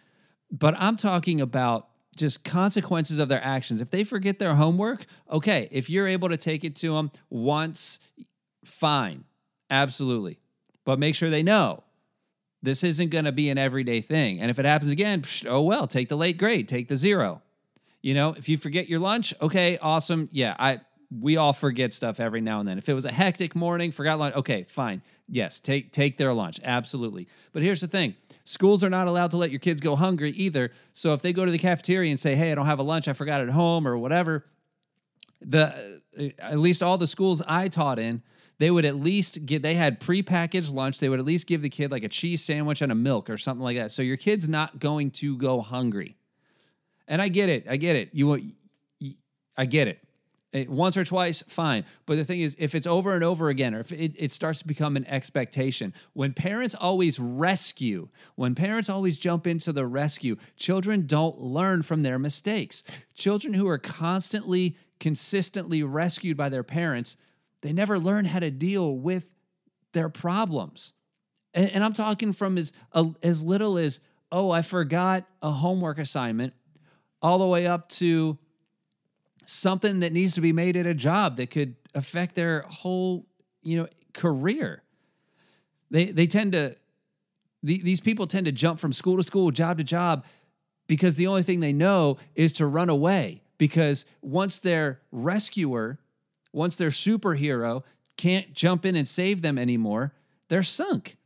But 0.51 0.75
I'm 0.79 0.97
talking 0.97 1.41
about 1.41 1.89
just 2.17 2.43
consequences 2.45 3.19
of 3.19 3.29
their 3.29 3.43
actions. 3.43 3.81
If 3.81 3.91
they 3.91 4.05
forget 4.05 4.39
their 4.39 4.55
homework, 4.55 5.07
okay, 5.31 5.69
if 5.71 5.89
you're 5.89 6.09
able 6.09 6.29
to 6.29 6.37
take 6.37 6.65
it 6.65 6.77
to 6.77 6.95
them 6.95 7.13
once, 7.29 7.99
fine, 8.65 9.25
absolutely. 9.71 10.39
But 10.85 10.99
make 10.99 11.15
sure 11.15 11.31
they 11.31 11.43
know 11.43 11.85
this 12.63 12.85
isn't 12.85 13.11
going 13.11 13.25
to 13.25 13.33
be 13.33 13.49
an 13.49 13.59
everyday 13.59 14.01
thing. 14.01 14.41
And 14.41 14.51
if 14.51 14.59
it 14.59 14.65
happens 14.65 14.91
again, 14.91 15.23
psh, 15.23 15.47
oh 15.49 15.63
well, 15.63 15.87
take 15.87 16.09
the 16.09 16.17
late 16.17 16.37
grade, 16.37 16.69
take 16.69 16.89
the 16.89 16.97
zero. 16.97 17.43
You 18.03 18.15
know, 18.15 18.35
if 18.37 18.49
you 18.49 18.57
forget 18.57 18.89
your 18.89 18.99
lunch, 18.99 19.35
okay, 19.41 19.79
awesome. 19.79 20.29
Yeah, 20.33 20.57
I 20.59 20.81
we 21.11 21.37
all 21.37 21.53
forget 21.53 21.93
stuff 21.93 22.21
every 22.21 22.41
now 22.41 22.61
and 22.61 22.69
then. 22.69 22.79
If 22.79 22.89
it 22.89 22.95
was 22.95 23.05
a 23.05 23.13
hectic 23.13 23.57
morning, 23.57 23.91
forgot 23.91 24.19
lunch, 24.19 24.37
okay, 24.37 24.65
fine. 24.69 25.03
Yes, 25.29 25.59
take 25.59 25.93
take 25.93 26.17
their 26.17 26.33
lunch. 26.33 26.61
Absolutely. 26.63 27.29
But 27.53 27.63
here's 27.63 27.81
the 27.81 27.89
thing. 27.89 28.15
Schools 28.45 28.85
are 28.85 28.91
not 28.91 29.09
allowed 29.09 29.33
to 29.33 29.37
let 29.37 29.51
your 29.51 29.61
kids 29.61 29.81
go 29.81 29.97
hungry 29.97 30.31
either. 30.33 30.71
So 30.93 31.13
if 31.13 31.23
they 31.23 31.33
go 31.33 31.45
to 31.45 31.51
the 31.51 31.59
cafeteria 31.59 32.11
and 32.11 32.21
say, 32.21 32.37
"Hey, 32.37 32.53
I 32.53 32.55
don't 32.55 32.67
have 32.67 32.79
a 32.79 32.85
lunch. 32.85 33.09
I 33.09 33.13
forgot 33.13 33.41
at 33.41 33.49
home 33.49 33.89
or 33.89 33.99
whatever," 33.99 34.45
the 35.41 36.01
uh, 36.19 36.29
at 36.39 36.59
least 36.59 36.83
all 36.83 36.97
the 36.97 37.07
schools 37.07 37.43
I 37.47 37.69
taught 37.69 37.99
in, 37.99 38.23
they 38.59 38.71
would 38.71 38.85
at 38.85 38.97
least 38.97 39.45
get 39.47 39.63
they 39.63 39.75
had 39.75 40.01
prepackaged 40.01 40.73
lunch 40.73 41.01
they 41.01 41.09
would 41.09 41.19
at 41.19 41.25
least 41.25 41.47
give 41.47 41.63
the 41.63 41.71
kid 41.71 41.91
like 41.91 42.05
a 42.05 42.09
cheese 42.09 42.45
sandwich 42.45 42.83
and 42.83 42.93
a 42.93 42.95
milk 42.95 43.31
or 43.31 43.39
something 43.39 43.65
like 43.65 43.77
that 43.77 43.91
so 43.91 44.03
your 44.03 44.19
kid's 44.19 44.49
not 44.49 44.79
going 44.79 45.11
to 45.11 45.37
go 45.39 45.63
hungry 45.63 46.15
and 47.09 47.23
i 47.23 47.29
get 47.29 47.49
it 47.49 47.67
i 47.71 47.77
get 47.77 47.97
it 47.97 48.11
you 48.13 48.53
i 49.57 49.65
get 49.65 49.89
it. 49.89 49.99
It 50.53 50.69
once 50.69 50.97
or 50.97 51.05
twice 51.05 51.43
fine 51.49 51.85
but 52.07 52.17
the 52.17 52.25
thing 52.25 52.41
is 52.41 52.57
if 52.59 52.75
it's 52.75 52.87
over 52.87 53.15
and 53.15 53.23
over 53.23 53.49
again 53.49 53.75
or 53.75 53.81
if 53.81 53.93
it, 53.93 54.13
it 54.17 54.33
starts 54.33 54.59
to 54.59 54.67
become 54.67 54.97
an 54.97 55.07
expectation 55.07 55.95
when 56.13 56.33
parents 56.33 56.75
always 56.75 57.19
rescue 57.21 58.09
when 58.35 58.55
parents 58.55 58.89
always 58.89 59.17
jump 59.17 59.47
into 59.47 59.73
the 59.73 59.87
rescue 59.87 60.37
children 60.57 61.07
don't 61.07 61.41
learn 61.41 61.83
from 61.83 62.03
their 62.03 62.19
mistakes 62.19 62.83
children 63.15 63.55
who 63.55 63.69
are 63.69 63.79
constantly 63.79 64.77
consistently 64.99 65.83
rescued 65.83 66.37
by 66.37 66.49
their 66.49 66.65
parents 66.65 67.17
they 67.63 67.73
never 67.73 67.99
learn 67.99 68.25
how 68.25 68.39
to 68.39 68.51
deal 68.51 68.97
with 68.97 69.29
their 69.93 70.09
problems. 70.09 70.93
And, 71.55 71.71
and 71.71 71.85
I'm 71.85 71.93
talking 71.93 72.33
from 72.33 72.59
as, 72.59 72.73
uh, 72.93 73.07
as 73.23 73.43
little 73.43 73.77
as, 73.79 74.01
oh, 74.33 74.51
I 74.51 74.63
forgot 74.63 75.25
a 75.43 75.51
homework 75.51 75.99
assignment, 75.99 76.55
all 77.23 77.39
the 77.39 77.47
way 77.47 77.67
up 77.67 77.89
to 77.91 78.39
something 79.51 80.01
that 80.01 80.13
needs 80.13 80.35
to 80.35 80.41
be 80.41 80.53
made 80.53 80.77
at 80.77 80.87
a 80.87 80.95
job 80.95 81.37
that 81.37 81.51
could 81.51 81.75
affect 81.95 82.35
their 82.35 82.63
whole, 82.69 83.27
you 83.63 83.77
know, 83.77 83.89
career. 84.15 84.83
They 85.91 86.07
they 86.07 86.27
tend 86.27 86.53
to 86.53 86.77
the, 87.63 87.83
these 87.83 88.01
people 88.01 88.27
tend 88.27 88.47
to 88.47 88.53
jump 88.53 88.79
from 88.79 88.93
school 88.93 89.17
to 89.17 89.23
school, 89.23 89.51
job 89.51 89.79
to 89.79 89.85
job 89.85 90.25
because 90.87 91.17
the 91.17 91.27
only 91.27 91.43
thing 91.43 91.61
they 91.61 91.73
know 91.73 92.19
is 92.35 92.53
to 92.55 92.67
run 92.67 92.89
away 92.89 93.43
because 93.59 94.05
once 94.23 94.61
their 94.61 95.01
rescuer 95.13 95.99
once 96.53 96.77
their 96.77 96.89
superhero 96.89 97.83
can't 98.17 98.53
jump 98.53 98.85
in 98.85 98.97
and 98.97 99.07
save 99.07 99.41
them 99.41 99.57
anymore, 99.59 100.13
they're 100.49 100.63
sunk. 100.63 101.17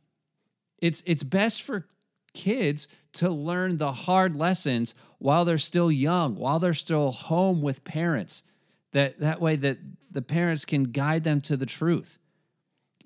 It's 0.79 1.03
it's 1.05 1.23
best 1.23 1.61
for 1.61 1.87
kids 2.35 2.87
to 3.13 3.29
learn 3.29 3.77
the 3.77 3.91
hard 3.91 4.35
lessons 4.35 4.93
while 5.17 5.45
they're 5.45 5.57
still 5.57 5.91
young, 5.91 6.35
while 6.35 6.59
they're 6.59 6.73
still 6.73 7.11
home 7.11 7.61
with 7.61 7.83
parents. 7.83 8.43
That 8.91 9.19
that 9.21 9.41
way 9.41 9.55
that 9.55 9.79
the 10.11 10.21
parents 10.21 10.65
can 10.65 10.83
guide 10.83 11.23
them 11.23 11.41
to 11.41 11.57
the 11.57 11.65
truth. 11.65 12.19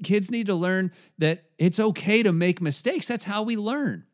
Kids 0.03 0.29
need 0.29 0.47
to 0.47 0.55
learn 0.55 0.91
that 1.17 1.45
it's 1.57 1.79
okay 1.79 2.23
to 2.23 2.31
make 2.31 2.61
mistakes. 2.61 3.07
That's 3.07 3.25
how 3.25 3.43
we 3.43 3.55
learn. 3.55 4.05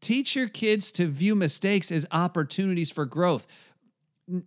Teach 0.00 0.36
your 0.36 0.48
kids 0.48 0.92
to 0.92 1.06
view 1.06 1.34
mistakes 1.34 1.90
as 1.90 2.06
opportunities 2.12 2.90
for 2.90 3.04
growth 3.04 3.46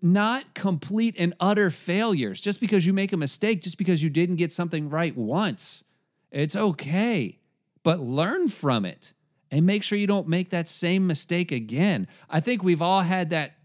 not 0.02 0.54
complete 0.54 1.16
and 1.18 1.34
utter 1.40 1.70
failures 1.70 2.40
just 2.40 2.60
because 2.60 2.86
you 2.86 2.94
make 2.94 3.14
a 3.14 3.18
mistake, 3.18 3.62
just 3.62 3.78
because 3.78 4.04
you 4.04 4.10
didn't 4.10 4.36
get 4.36 4.54
something 4.54 4.90
right 4.90 5.16
once. 5.18 5.84
It's 6.32 6.56
okay, 6.56 7.40
but 7.84 8.00
learn 8.00 8.48
from 8.48 8.86
it 8.86 9.14
and 9.52 9.66
make 9.66 9.84
sure 9.84 9.98
you 9.98 10.08
don't 10.08 10.28
make 10.28 10.50
that 10.52 10.68
same 10.68 11.06
mistake 11.06 11.52
again. 11.52 12.08
I 12.30 12.40
think 12.40 12.64
we've 12.64 12.82
all 12.82 13.02
had 13.02 13.32
that, 13.32 13.58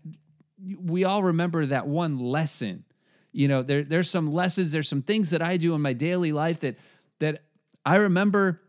we 0.61 1.05
all 1.05 1.23
remember 1.23 1.67
that 1.67 1.87
one 1.87 2.19
lesson. 2.19 2.85
You 3.33 3.49
know, 3.49 3.63
there, 3.63 3.85
there's 3.85 4.11
some 4.11 4.33
lessons, 4.33 4.73
there's 4.73 4.89
some 4.89 5.03
things 5.03 5.31
that 5.31 5.43
I 5.43 5.57
do 5.57 5.75
in 5.75 5.81
my 5.81 5.93
daily 5.93 6.33
life 6.33 6.61
that 6.61 6.77
that 7.19 7.45
I 7.85 7.97
remember 7.97 8.61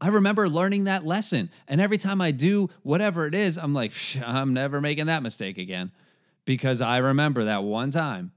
I 0.00 0.08
remember 0.08 0.48
learning 0.48 0.84
that 0.84 1.06
lesson. 1.06 1.50
And 1.68 1.80
every 1.80 1.98
time 1.98 2.20
I 2.20 2.30
do 2.30 2.68
whatever 2.82 3.26
it 3.26 3.34
is, 3.34 3.56
I'm 3.56 3.72
like, 3.72 3.92
I'm 4.24 4.52
never 4.52 4.80
making 4.80 5.06
that 5.06 5.22
mistake 5.22 5.58
again 5.58 5.90
because 6.44 6.80
I 6.80 6.98
remember 6.98 7.44
that 7.44 7.62
one 7.64 7.90
time. 7.90 8.32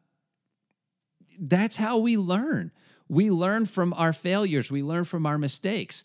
That's 1.38 1.78
how 1.78 1.98
we 1.98 2.18
learn. 2.18 2.72
We 3.08 3.32
learn 3.32 3.66
from 3.66 3.94
our 3.94 4.14
failures, 4.14 4.72
we 4.72 4.84
learn 4.84 5.04
from 5.04 5.26
our 5.26 5.38
mistakes. 5.38 6.04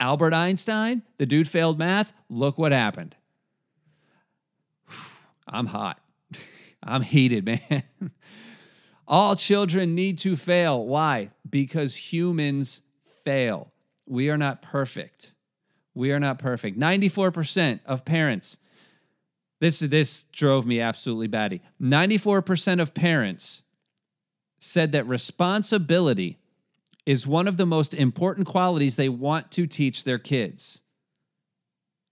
Albert 0.00 0.32
Einstein, 0.32 1.02
the 1.18 1.26
dude 1.26 1.46
failed 1.46 1.78
math. 1.78 2.12
Look 2.30 2.58
what 2.58 2.72
happened. 2.72 3.14
I'm 5.46 5.66
hot. 5.66 6.00
I'm 6.82 7.02
heated, 7.02 7.44
man. 7.70 7.84
All 9.06 9.36
children 9.36 9.94
need 9.94 10.18
to 10.18 10.36
fail. 10.36 10.86
Why? 10.86 11.30
Because 11.48 11.94
humans 11.94 12.80
fail. 13.24 13.70
We 14.06 14.30
are 14.30 14.38
not 14.38 14.62
perfect. 14.62 15.32
We 15.94 16.12
are 16.12 16.20
not 16.20 16.38
perfect. 16.38 16.78
94% 16.78 17.80
of 17.84 18.04
parents, 18.04 18.56
this, 19.60 19.82
is 19.82 19.90
this 19.90 20.22
drove 20.32 20.66
me 20.66 20.80
absolutely 20.80 21.26
batty. 21.26 21.60
94% 21.82 22.80
of 22.80 22.94
parents 22.94 23.62
said 24.58 24.92
that 24.92 25.06
responsibility 25.06 26.39
is 27.10 27.26
one 27.26 27.48
of 27.48 27.56
the 27.56 27.66
most 27.66 27.92
important 27.92 28.46
qualities 28.46 28.94
they 28.94 29.08
want 29.08 29.50
to 29.50 29.66
teach 29.66 30.04
their 30.04 30.16
kids. 30.16 30.82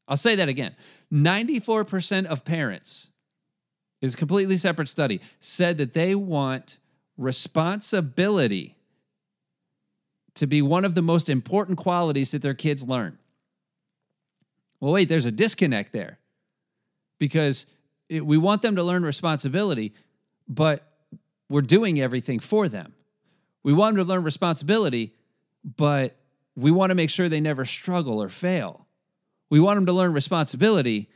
I'll 0.08 0.16
say 0.16 0.34
that 0.34 0.48
again 0.48 0.74
94% 1.12 2.26
of 2.26 2.44
parents, 2.44 3.10
is 4.00 4.14
a 4.14 4.16
completely 4.16 4.56
separate 4.56 4.88
study, 4.88 5.20
said 5.38 5.78
that 5.78 5.94
they 5.94 6.16
want 6.16 6.78
responsibility 7.16 8.74
to 10.34 10.48
be 10.48 10.62
one 10.62 10.84
of 10.84 10.96
the 10.96 11.02
most 11.02 11.30
important 11.30 11.78
qualities 11.78 12.32
that 12.32 12.42
their 12.42 12.54
kids 12.54 12.88
learn. 12.88 13.18
Well, 14.80 14.92
wait, 14.92 15.08
there's 15.08 15.26
a 15.26 15.32
disconnect 15.32 15.92
there 15.92 16.18
because 17.20 17.66
it, 18.08 18.26
we 18.26 18.36
want 18.36 18.62
them 18.62 18.74
to 18.74 18.82
learn 18.82 19.04
responsibility, 19.04 19.94
but 20.48 20.82
we're 21.48 21.60
doing 21.60 22.00
everything 22.00 22.40
for 22.40 22.68
them. 22.68 22.94
We 23.68 23.74
want 23.74 23.96
them 23.96 24.06
to 24.06 24.08
learn 24.08 24.24
responsibility, 24.24 25.12
but 25.62 26.16
we 26.56 26.70
want 26.70 26.88
to 26.88 26.94
make 26.94 27.10
sure 27.10 27.28
they 27.28 27.38
never 27.38 27.66
struggle 27.66 28.22
or 28.22 28.30
fail. 28.30 28.86
We 29.50 29.60
want 29.60 29.76
them 29.76 29.84
to 29.84 29.92
learn 29.92 30.14
responsibility, 30.14 31.10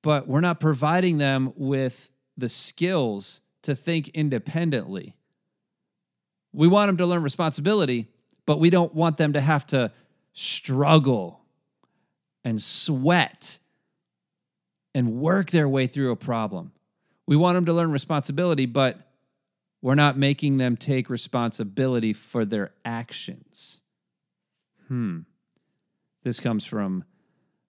but 0.00 0.26
we're 0.26 0.40
not 0.40 0.58
providing 0.58 1.18
them 1.18 1.52
with 1.54 2.08
the 2.38 2.48
skills 2.48 3.42
to 3.64 3.74
think 3.74 4.08
independently. 4.14 5.16
We 6.54 6.66
want 6.66 6.88
them 6.88 6.96
to 6.96 7.04
learn 7.04 7.22
responsibility, 7.22 8.08
but 8.46 8.58
we 8.58 8.70
don't 8.70 8.94
want 8.94 9.18
them 9.18 9.34
to 9.34 9.42
have 9.42 9.66
to 9.66 9.92
struggle 10.32 11.42
and 12.42 12.58
sweat 12.58 13.58
and 14.94 15.16
work 15.16 15.50
their 15.50 15.68
way 15.68 15.88
through 15.88 16.12
a 16.12 16.16
problem. 16.16 16.72
We 17.26 17.36
want 17.36 17.56
them 17.56 17.66
to 17.66 17.74
learn 17.74 17.90
responsibility, 17.92 18.64
but 18.64 19.11
we're 19.82 19.96
not 19.96 20.16
making 20.16 20.56
them 20.56 20.76
take 20.76 21.10
responsibility 21.10 22.12
for 22.12 22.44
their 22.44 22.72
actions. 22.84 23.80
Hmm. 24.86 25.20
This 26.22 26.38
comes 26.38 26.64
from 26.64 27.04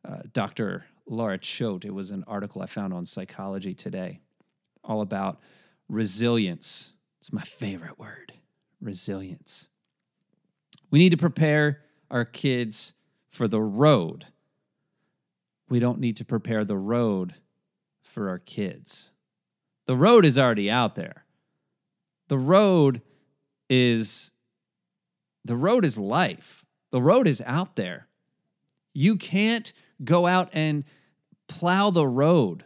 uh, 0.08 0.20
Dr. 0.32 0.86
Laura 1.08 1.39
Choate. 1.39 1.86
It 1.86 1.93
was 1.93 2.12
an 2.12 2.24
article 2.27 2.62
I 2.62 2.67
found 2.67 2.93
on 2.93 3.05
Psychology 3.05 3.74
Today, 3.74 4.22
all 4.84 5.01
about 5.01 5.39
resilience. 5.89 6.93
It's 7.20 7.34
my 7.34 7.41
favorite 7.41 7.98
word 7.98 8.34
resilience. 8.79 9.70
We 10.91 11.00
need 11.00 11.12
to 11.12 11.17
prepare 11.17 11.82
our 12.12 12.25
kids 12.25 12.93
for 13.32 13.48
the 13.48 13.62
road. 13.62 14.25
We 15.67 15.79
don't 15.79 16.00
need 16.00 16.17
to 16.17 16.25
prepare 16.25 16.63
the 16.63 16.77
road 16.77 17.34
for 18.03 18.29
our 18.29 18.38
kids. 18.38 19.12
The 19.88 19.97
road 19.97 20.26
is 20.26 20.38
already 20.38 20.69
out 20.69 20.95
there. 20.95 21.22
The 22.27 22.38
road 22.38 23.01
is 23.69 24.31
the 25.45 25.55
road 25.55 25.83
is 25.83 25.97
life. 25.97 26.65
The 26.91 27.01
road 27.01 27.27
is 27.27 27.41
out 27.45 27.75
there. 27.75 28.07
You 28.93 29.17
can't 29.17 29.73
go 30.03 30.25
out 30.25 30.49
and 30.53 30.83
plow 31.47 31.89
the 31.89 32.07
road 32.07 32.63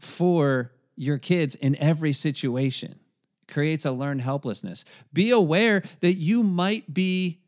for 0.00 0.72
your 0.96 1.18
kids 1.18 1.54
in 1.54 1.76
every 1.76 2.12
situation. 2.12 2.98
It 3.46 3.52
creates 3.52 3.84
a 3.84 3.92
learned 3.92 4.22
helplessness. 4.22 4.84
Be 5.12 5.30
aware 5.30 5.82
that 6.00 6.14
you 6.14 6.42
might 6.42 6.92
be 6.92 7.40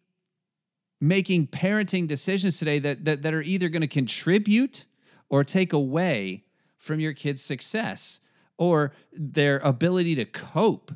making 1.00 1.46
parenting 1.48 2.08
decisions 2.08 2.58
today 2.58 2.78
that, 2.80 3.04
that, 3.04 3.22
that 3.22 3.34
are 3.34 3.42
either 3.42 3.68
going 3.68 3.82
to 3.82 3.88
contribute 3.88 4.86
or 5.28 5.44
take 5.44 5.72
away 5.72 6.44
from 6.76 7.00
your 7.00 7.12
kids' 7.12 7.42
success 7.42 8.20
or 8.56 8.92
their 9.12 9.58
ability 9.58 10.14
to 10.14 10.24
cope 10.24 10.92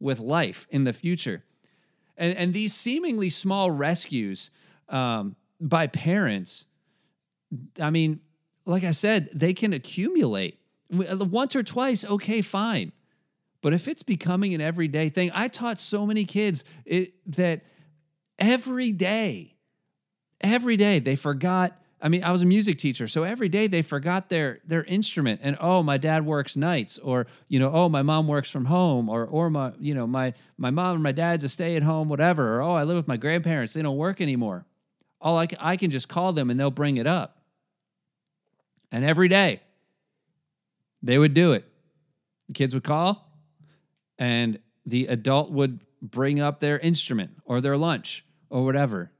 with 0.00 0.20
life 0.20 0.66
in 0.70 0.84
the 0.84 0.92
future. 0.92 1.44
And, 2.16 2.36
and 2.36 2.54
these 2.54 2.74
seemingly 2.74 3.30
small 3.30 3.70
rescues 3.70 4.50
um, 4.88 5.36
by 5.60 5.86
parents 5.86 6.66
I 7.80 7.90
mean, 7.90 8.20
like 8.66 8.84
I 8.84 8.92
said, 8.92 9.28
they 9.32 9.54
can 9.54 9.72
accumulate 9.72 10.58
uh, 10.92 11.16
once 11.24 11.54
or 11.54 11.62
twice. 11.62 12.04
Okay, 12.04 12.42
fine. 12.42 12.92
But 13.62 13.72
if 13.72 13.88
it's 13.88 14.02
becoming 14.02 14.54
an 14.54 14.60
everyday 14.60 15.08
thing, 15.08 15.30
I 15.34 15.48
taught 15.48 15.80
so 15.80 16.06
many 16.06 16.24
kids 16.24 16.64
it, 16.84 17.14
that 17.36 17.62
every 18.38 18.92
day, 18.92 19.56
every 20.40 20.76
day 20.76 20.98
they 20.98 21.16
forgot. 21.16 21.80
I 22.04 22.10
mean, 22.10 22.22
I 22.22 22.30
was 22.32 22.42
a 22.42 22.46
music 22.46 22.76
teacher, 22.76 23.08
so 23.08 23.22
every 23.22 23.48
day 23.48 23.66
they 23.66 23.80
forgot 23.80 24.28
their 24.28 24.60
their 24.66 24.84
instrument, 24.84 25.40
and 25.42 25.56
oh, 25.58 25.82
my 25.82 25.96
dad 25.96 26.26
works 26.26 26.54
nights, 26.54 26.98
or 26.98 27.26
you 27.48 27.58
know, 27.58 27.70
oh, 27.72 27.88
my 27.88 28.02
mom 28.02 28.28
works 28.28 28.50
from 28.50 28.66
home, 28.66 29.08
or 29.08 29.24
or 29.24 29.48
my 29.48 29.72
you 29.80 29.94
know 29.94 30.06
my 30.06 30.34
my 30.58 30.68
mom 30.68 30.96
or 30.96 30.98
my 30.98 31.12
dad's 31.12 31.44
a 31.44 31.48
stay 31.48 31.76
at 31.76 31.82
home, 31.82 32.10
whatever, 32.10 32.56
or 32.56 32.60
oh, 32.60 32.74
I 32.74 32.84
live 32.84 32.96
with 32.96 33.08
my 33.08 33.16
grandparents, 33.16 33.72
they 33.72 33.80
don't 33.80 33.96
work 33.96 34.20
anymore. 34.20 34.66
All 35.18 35.38
I, 35.38 35.48
I 35.58 35.78
can 35.78 35.90
just 35.90 36.06
call 36.06 36.34
them 36.34 36.50
and 36.50 36.60
they'll 36.60 36.70
bring 36.70 36.98
it 36.98 37.06
up. 37.06 37.38
And 38.92 39.02
every 39.02 39.28
day 39.28 39.62
they 41.02 41.16
would 41.16 41.32
do 41.32 41.52
it. 41.52 41.64
The 42.48 42.52
kids 42.52 42.74
would 42.74 42.84
call, 42.84 43.32
and 44.18 44.58
the 44.84 45.06
adult 45.06 45.50
would 45.50 45.80
bring 46.02 46.38
up 46.38 46.60
their 46.60 46.78
instrument 46.78 47.30
or 47.46 47.62
their 47.62 47.78
lunch 47.78 48.26
or 48.50 48.62
whatever. 48.62 49.10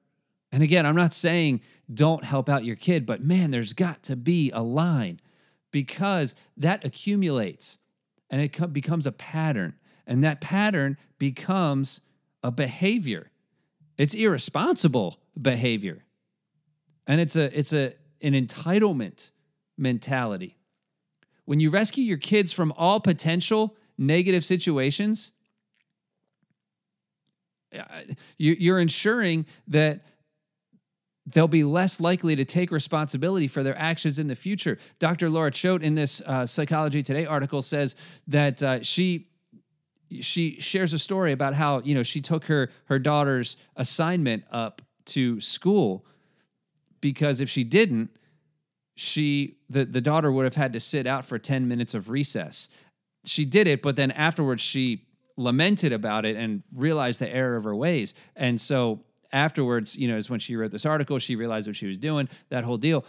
And 0.55 0.63
again, 0.63 0.87
I'm 0.87 0.95
not 0.95 1.13
saying 1.13 1.63
don't 1.93 2.23
help 2.23 2.49
out 2.49 2.65
your 2.65 2.77
kid, 2.77 3.07
but 3.07 3.21
man, 3.21 3.51
there's 3.51 3.73
got 3.73 4.05
to 4.05 4.15
be 4.15 4.53
a 4.53 4.63
line 4.63 5.21
because 5.73 6.37
that 6.59 6.85
accumulates 6.85 7.79
and 8.31 8.41
it 8.41 8.73
becomes 8.73 9.05
a 9.05 9.11
pattern. 9.11 9.75
And 10.07 10.23
that 10.23 10.41
pattern 10.41 10.97
becomes 11.19 12.01
a 12.45 12.53
behavior. 12.53 13.33
It's 13.99 14.15
irresponsible 14.15 15.19
behavior. 15.43 16.05
And 17.09 17.21
it's 17.21 17.35
a 17.35 17.59
it's 17.59 17.73
a 17.73 17.95
an 18.23 18.35
entitlement 18.35 19.33
mentality. 19.77 20.57
When 21.47 21.59
you 21.59 21.71
rescue 21.71 22.05
your 22.05 22.19
kids 22.19 22.53
from 22.53 22.73
all 22.77 23.01
potential 23.01 23.77
negative 23.99 24.45
situations, 24.45 25.33
uh, 27.77 27.83
you're 28.39 28.79
ensuring 28.79 29.47
that 29.67 30.05
they'll 31.27 31.49
be 31.49 31.65
less 31.65 32.01
likely 32.01 32.37
to 32.37 32.45
take 32.45 32.71
responsibility 32.71 33.49
for 33.49 33.63
their 33.63 33.77
actions 33.79 34.19
in 34.19 34.27
the 34.27 34.35
future. 34.35 34.79
Dr. 34.99 35.31
Laura 35.31 35.51
Choate 35.51 35.83
in 35.83 35.95
this 35.95 36.21
uh, 36.23 36.45
Psychology 36.45 37.03
Today 37.03 37.27
article 37.27 37.63
says 37.63 37.95
that 38.29 38.63
uh, 38.63 38.83
she 38.83 39.29
she 40.21 40.61
shares 40.61 40.93
a 40.93 40.99
story 40.99 41.33
about 41.33 41.55
how 41.55 41.81
you 41.81 41.95
know 41.95 42.03
she 42.03 42.21
took 42.21 42.45
her 42.45 42.71
her 42.87 42.99
daughter's 42.99 43.57
assignment 43.77 44.45
up 44.51 44.83
to 45.07 45.41
school 45.41 46.05
because 47.01 47.41
if 47.41 47.49
she 47.49 47.65
didn't 47.65 48.11
she 48.97 49.57
the, 49.69 49.85
the 49.85 50.01
daughter 50.01 50.31
would 50.31 50.45
have 50.45 50.55
had 50.55 50.73
to 50.73 50.81
sit 50.81 51.07
out 51.07 51.27
for 51.27 51.39
10 51.39 51.67
minutes 51.67 51.95
of 51.95 52.11
recess 52.11 52.69
she 53.25 53.45
did 53.45 53.67
it 53.67 53.83
but 53.83 53.97
then 53.97 54.11
afterwards 54.13 54.63
she 54.63 55.07
lamented 55.37 55.93
about 55.93 56.25
it 56.25 56.37
and 56.37 56.63
realized 56.73 57.21
the 57.21 57.29
error 57.29 57.57
of 57.57 57.65
her 57.65 57.75
ways 57.75 58.15
and 58.37 58.61
so 58.61 59.01
afterwards 59.35 59.97
you 59.97 60.09
know 60.09 60.17
is 60.17 60.31
when 60.31 60.41
she 60.41 60.57
wrote 60.57 60.71
this 60.71 60.87
article 60.87 61.19
she 61.19 61.37
realized 61.37 61.67
what 61.67 61.77
she 61.77 61.87
was 61.87 61.99
doing 61.99 62.29
that 62.49 62.65
whole 62.65 62.77
deal 62.77 63.05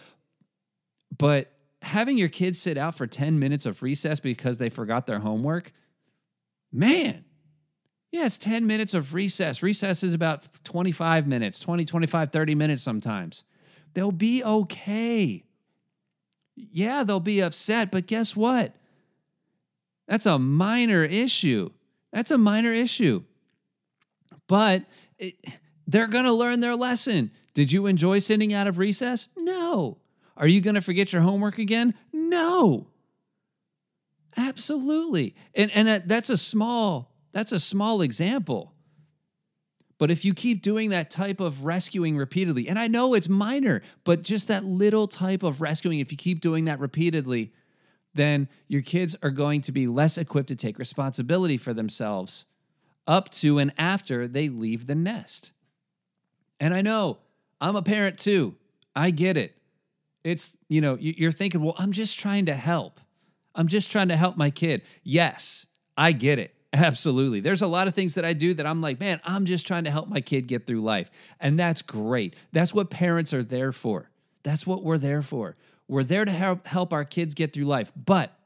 but 1.18 1.52
having 1.82 2.18
your 2.18 2.30
kids 2.30 2.60
sit 2.60 2.78
out 2.78 2.96
for 2.96 3.08
10 3.08 3.40
minutes 3.40 3.66
of 3.66 3.82
recess 3.82 4.20
because 4.20 4.58
they 4.58 4.70
forgot 4.70 5.08
their 5.08 5.20
homework 5.20 5.72
man 6.72 7.24
yeah 8.12 8.26
it's 8.26 8.38
10 8.38 8.68
minutes 8.68 8.94
of 8.94 9.14
recess 9.14 9.64
recess 9.64 10.04
is 10.04 10.14
about 10.14 10.44
25 10.64 11.28
minutes 11.28 11.60
20 11.60 11.86
25 11.86 12.32
30 12.32 12.56
minutes 12.56 12.84
sometimes 12.84 13.44
they'll 13.94 14.12
be 14.12 14.44
okay 14.44 15.46
yeah, 16.56 17.04
they'll 17.04 17.20
be 17.20 17.42
upset, 17.42 17.92
but 17.92 18.08
guess 18.08 18.36
what? 18.36 18.76
That's 20.08 20.26
a 20.26 20.40
minor 20.40 21.04
issue. 21.04 21.72
That's 22.14 22.32
a 22.32 22.38
minor 22.38 22.72
issue. 22.72 23.24
But 24.48 24.86
it, 25.18 25.36
they're 25.88 26.08
going 26.08 26.26
to 26.26 26.34
learn 26.34 26.60
their 26.60 26.76
lesson. 26.76 27.32
Did 27.54 27.72
you 27.72 27.86
enjoy 27.86 28.20
sitting 28.20 28.54
out 28.54 28.68
of 28.68 28.78
recess? 28.78 29.28
No. 29.38 29.98
Are 30.38 30.48
you 30.48 30.62
going 30.62 30.76
to 30.76 30.82
forget 30.82 31.14
your 31.14 31.22
homework 31.22 31.58
again? 31.58 31.94
No. 32.12 32.88
Absolutely. 34.38 35.36
And 35.54 35.72
and 35.72 35.88
uh, 35.88 36.00
that's 36.06 36.30
a 36.30 36.38
small 36.38 37.14
that's 37.32 37.52
a 37.52 37.60
small 37.60 38.02
example. 38.02 38.74
But 39.98 40.12
if 40.12 40.26
you 40.26 40.34
keep 40.34 40.62
doing 40.62 40.90
that 40.90 41.10
type 41.10 41.40
of 41.40 41.64
rescuing 41.64 42.18
repeatedly, 42.18 42.68
and 42.68 42.78
I 42.78 42.88
know 42.88 43.14
it's 43.14 43.30
minor, 43.30 43.82
but 44.04 44.24
just 44.24 44.50
that 44.50 44.66
little 44.66 45.08
type 45.08 45.42
of 45.42 45.62
rescuing, 45.62 46.00
if 46.00 46.12
you 46.12 46.18
keep 46.18 46.42
doing 46.42 46.66
that 46.66 46.82
repeatedly, 46.82 47.54
then 48.14 48.50
your 48.68 48.82
kids 48.82 49.16
are 49.24 49.30
going 49.30 49.62
to 49.62 49.72
be 49.72 49.88
less 49.88 50.18
equipped 50.18 50.50
to 50.50 50.56
take 50.56 50.80
responsibility 50.80 51.56
for 51.56 51.74
themselves 51.74 52.46
up 53.08 53.30
to 53.30 53.58
and 53.60 53.74
after 53.78 54.28
they 54.28 54.50
leave 54.50 54.88
the 54.88 54.96
nest. 54.96 55.54
And 56.60 56.74
I 56.74 56.82
know 56.82 57.18
I'm 57.60 57.76
a 57.76 57.82
parent 57.82 58.18
too. 58.18 58.56
I 58.96 59.12
get 59.12 59.38
it. 59.38 59.56
It's, 60.24 60.56
you 60.70 60.82
know, 60.82 60.98
you're 61.00 61.32
thinking, 61.32 61.62
well, 61.64 61.76
I'm 61.78 61.92
just 61.92 62.20
trying 62.20 62.48
to 62.48 62.56
help. 62.56 63.00
I'm 63.54 63.68
just 63.68 63.92
trying 63.92 64.08
to 64.08 64.18
help 64.18 64.38
my 64.38 64.50
kid. 64.50 64.82
Yes, 65.04 65.68
I 65.96 66.12
get 66.12 66.40
it. 66.40 66.56
Absolutely. 66.74 67.40
There's 67.40 67.62
a 67.62 67.68
lot 67.68 67.88
of 67.88 67.94
things 67.94 68.16
that 68.16 68.26
I 68.26 68.34
do 68.34 68.54
that 68.56 68.66
I'm 68.66 68.82
like, 68.82 69.00
man, 69.00 69.22
I'm 69.24 69.46
just 69.46 69.66
trying 69.66 69.86
to 69.86 69.92
help 69.92 70.10
my 70.10 70.22
kid 70.22 70.48
get 70.48 70.68
through 70.68 70.82
life. 70.82 71.10
And 71.40 71.58
that's 71.60 71.82
great. 71.82 72.36
That's 72.52 72.74
what 72.74 72.90
parents 72.90 73.34
are 73.34 73.44
there 73.44 73.72
for. 73.72 74.10
That's 74.44 74.68
what 74.68 74.84
we're 74.84 74.98
there 74.98 75.22
for. 75.22 75.56
We're 75.88 76.04
there 76.04 76.26
to 76.26 76.32
help, 76.32 76.68
help 76.68 76.92
our 76.92 77.06
kids 77.06 77.34
get 77.34 77.54
through 77.54 77.66
life. 77.66 77.92
But 77.96 78.38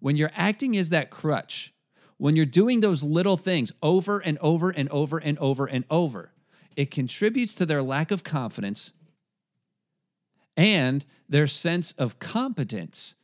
when 0.00 0.16
you're 0.16 0.30
acting 0.34 0.76
as 0.76 0.90
that 0.90 1.10
crutch, 1.10 1.72
when 2.18 2.36
you're 2.36 2.46
doing 2.46 2.80
those 2.80 3.02
little 3.02 3.36
things 3.36 3.72
over 3.82 4.18
and 4.18 4.38
over 4.38 4.70
and 4.70 4.88
over 4.90 5.18
and 5.18 5.38
over 5.38 5.66
and 5.66 5.84
over, 5.90 6.30
it 6.76 6.90
contributes 6.90 7.54
to 7.56 7.66
their 7.66 7.82
lack 7.82 8.10
of 8.10 8.22
confidence 8.22 8.92
and 10.56 11.04
their 11.28 11.46
sense 11.46 11.92
of 11.92 12.18
competence. 12.18 13.16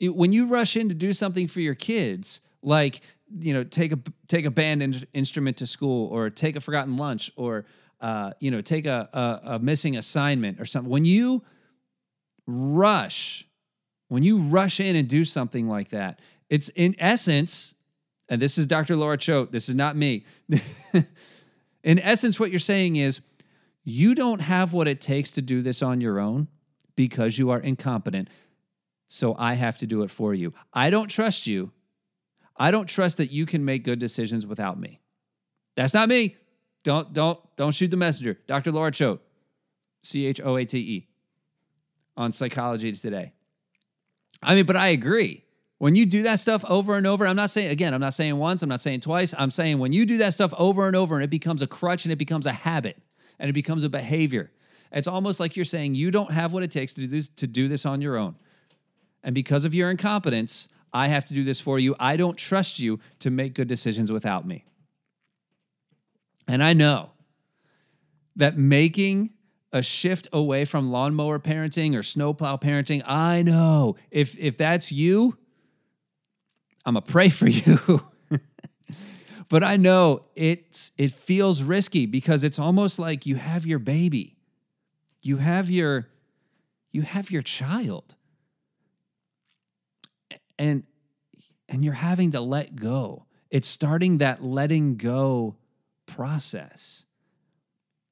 When 0.00 0.32
you 0.32 0.46
rush 0.46 0.76
in 0.76 0.88
to 0.88 0.94
do 0.94 1.12
something 1.12 1.46
for 1.46 1.60
your 1.60 1.76
kids, 1.76 2.40
like 2.62 3.00
you 3.38 3.54
know, 3.54 3.64
take 3.64 3.92
a 3.92 3.98
take 4.28 4.44
a 4.44 4.50
band 4.50 4.82
in, 4.82 4.94
instrument 5.14 5.56
to 5.58 5.66
school, 5.66 6.08
or 6.08 6.28
take 6.28 6.56
a 6.56 6.60
forgotten 6.60 6.96
lunch, 6.96 7.30
or 7.36 7.64
uh, 8.00 8.32
you 8.40 8.50
know, 8.50 8.60
take 8.60 8.84
a, 8.86 9.08
a, 9.12 9.54
a 9.54 9.58
missing 9.58 9.96
assignment 9.96 10.60
or 10.60 10.66
something. 10.66 10.90
When 10.90 11.04
you 11.04 11.42
rush, 12.46 13.46
when 14.08 14.22
you 14.22 14.38
rush 14.38 14.80
in 14.80 14.96
and 14.96 15.08
do 15.08 15.24
something 15.24 15.68
like 15.68 15.90
that, 15.90 16.20
it's 16.50 16.68
in 16.70 16.96
essence, 16.98 17.74
and 18.28 18.42
this 18.42 18.58
is 18.58 18.66
Dr. 18.66 18.96
Laura 18.96 19.16
Choate, 19.16 19.52
this 19.52 19.68
is 19.68 19.74
not 19.74 19.96
me. 19.96 20.24
in 21.82 21.98
essence, 21.98 22.38
what 22.38 22.50
you're 22.50 22.60
saying 22.60 22.96
is 22.96 23.20
you 23.84 24.14
don't 24.14 24.40
have 24.40 24.72
what 24.72 24.88
it 24.88 25.00
takes 25.00 25.32
to 25.32 25.42
do 25.42 25.62
this 25.62 25.82
on 25.82 26.00
your 26.00 26.20
own 26.20 26.48
because 26.94 27.38
you 27.38 27.50
are 27.50 27.58
incompetent. 27.58 28.28
So 29.08 29.34
I 29.36 29.54
have 29.54 29.78
to 29.78 29.86
do 29.86 30.02
it 30.02 30.10
for 30.10 30.32
you. 30.32 30.52
I 30.72 30.90
don't 30.90 31.08
trust 31.08 31.46
you. 31.46 31.72
I 32.56 32.70
don't 32.70 32.86
trust 32.86 33.16
that 33.16 33.30
you 33.30 33.46
can 33.46 33.64
make 33.64 33.84
good 33.84 33.98
decisions 33.98 34.46
without 34.46 34.78
me. 34.78 35.00
That's 35.74 35.94
not 35.94 36.08
me. 36.08 36.36
Don't 36.84 37.12
don't 37.12 37.38
don't 37.56 37.74
shoot 37.74 37.90
the 37.90 37.96
messenger. 37.96 38.38
Dr. 38.46 38.72
Laura 38.72 38.90
Choate, 38.90 39.20
C 40.02 40.26
H 40.26 40.40
O 40.40 40.56
A 40.56 40.64
T 40.64 40.78
E 40.78 41.08
on 42.16 42.32
Psychology 42.32 42.92
Today. 42.92 43.32
I 44.42 44.54
mean, 44.54 44.66
but 44.66 44.76
I 44.76 44.88
agree. 44.88 45.44
When 45.82 45.96
you 45.96 46.06
do 46.06 46.22
that 46.22 46.38
stuff 46.38 46.64
over 46.66 46.96
and 46.96 47.08
over, 47.08 47.26
I'm 47.26 47.34
not 47.34 47.50
saying, 47.50 47.70
again, 47.70 47.92
I'm 47.92 48.00
not 48.00 48.14
saying 48.14 48.36
once, 48.36 48.62
I'm 48.62 48.68
not 48.68 48.78
saying 48.78 49.00
twice. 49.00 49.34
I'm 49.36 49.50
saying 49.50 49.80
when 49.80 49.92
you 49.92 50.06
do 50.06 50.18
that 50.18 50.32
stuff 50.32 50.54
over 50.56 50.86
and 50.86 50.94
over 50.94 51.16
and 51.16 51.24
it 51.24 51.28
becomes 51.28 51.60
a 51.60 51.66
crutch 51.66 52.04
and 52.04 52.12
it 52.12 52.18
becomes 52.18 52.46
a 52.46 52.52
habit 52.52 52.96
and 53.40 53.50
it 53.50 53.52
becomes 53.52 53.82
a 53.82 53.88
behavior, 53.88 54.52
it's 54.92 55.08
almost 55.08 55.40
like 55.40 55.56
you're 55.56 55.64
saying 55.64 55.96
you 55.96 56.12
don't 56.12 56.30
have 56.30 56.52
what 56.52 56.62
it 56.62 56.70
takes 56.70 56.94
to 56.94 57.00
do 57.00 57.08
this, 57.08 57.26
to 57.26 57.48
do 57.48 57.66
this 57.66 57.84
on 57.84 58.00
your 58.00 58.16
own. 58.16 58.36
And 59.24 59.34
because 59.34 59.64
of 59.64 59.74
your 59.74 59.90
incompetence, 59.90 60.68
I 60.92 61.08
have 61.08 61.26
to 61.26 61.34
do 61.34 61.42
this 61.42 61.58
for 61.58 61.80
you. 61.80 61.96
I 61.98 62.16
don't 62.16 62.36
trust 62.38 62.78
you 62.78 63.00
to 63.18 63.30
make 63.30 63.52
good 63.52 63.66
decisions 63.66 64.12
without 64.12 64.46
me. 64.46 64.64
And 66.46 66.62
I 66.62 66.74
know 66.74 67.10
that 68.36 68.56
making 68.56 69.30
a 69.72 69.82
shift 69.82 70.28
away 70.32 70.64
from 70.64 70.92
lawnmower 70.92 71.40
parenting 71.40 71.98
or 71.98 72.04
snowplow 72.04 72.58
parenting. 72.58 73.02
I 73.04 73.42
know 73.42 73.96
if 74.12 74.38
if 74.38 74.56
that's 74.56 74.92
you, 74.92 75.38
I'm 76.84 76.96
a 76.96 77.02
pray 77.02 77.28
for 77.28 77.48
you. 77.48 78.02
but 79.48 79.62
I 79.62 79.76
know 79.76 80.24
it's 80.34 80.92
it 80.98 81.12
feels 81.12 81.62
risky 81.62 82.06
because 82.06 82.44
it's 82.44 82.58
almost 82.58 82.98
like 82.98 83.26
you 83.26 83.36
have 83.36 83.66
your 83.66 83.78
baby. 83.78 84.36
You 85.22 85.36
have 85.36 85.70
your 85.70 86.08
you 86.90 87.02
have 87.02 87.30
your 87.30 87.42
child. 87.42 88.14
And 90.58 90.84
and 91.68 91.84
you're 91.84 91.94
having 91.94 92.32
to 92.32 92.40
let 92.40 92.76
go. 92.76 93.26
It's 93.50 93.68
starting 93.68 94.18
that 94.18 94.42
letting 94.42 94.96
go 94.96 95.56
process 96.06 97.06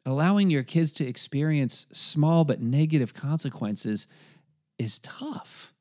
allowing 0.07 0.51
your 0.51 0.63
kids 0.63 0.93
to 0.93 1.07
experience 1.07 1.87
small 1.93 2.45
but 2.45 2.61
negative 2.61 3.15
consequences 3.15 4.07
is 4.79 4.99
tough. 5.01 5.73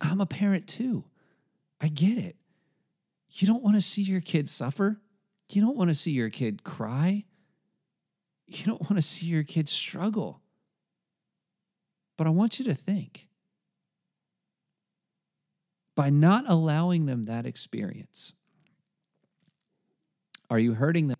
I'm 0.00 0.20
a 0.20 0.26
parent 0.26 0.66
too. 0.66 1.04
I 1.80 1.88
get 1.88 2.18
it. 2.18 2.36
You 3.30 3.46
don't 3.46 3.62
want 3.62 3.76
to 3.76 3.80
see 3.80 4.02
your 4.02 4.20
kid 4.20 4.48
suffer. 4.48 4.96
You 5.50 5.62
don't 5.62 5.76
want 5.76 5.88
to 5.90 5.94
see 5.94 6.10
your 6.10 6.30
kid 6.30 6.64
cry. 6.64 7.24
You 8.46 8.64
don't 8.64 8.80
want 8.82 8.96
to 8.96 9.02
see 9.02 9.26
your 9.26 9.44
kid 9.44 9.68
struggle. 9.68 10.40
But 12.16 12.26
I 12.26 12.30
want 12.30 12.58
you 12.58 12.64
to 12.66 12.74
think 12.74 13.28
by 15.94 16.10
not 16.10 16.44
allowing 16.48 17.06
them 17.06 17.24
that 17.24 17.46
experience, 17.46 18.32
are 20.50 20.58
you 20.58 20.74
hurting 20.74 21.08
them? 21.08 21.16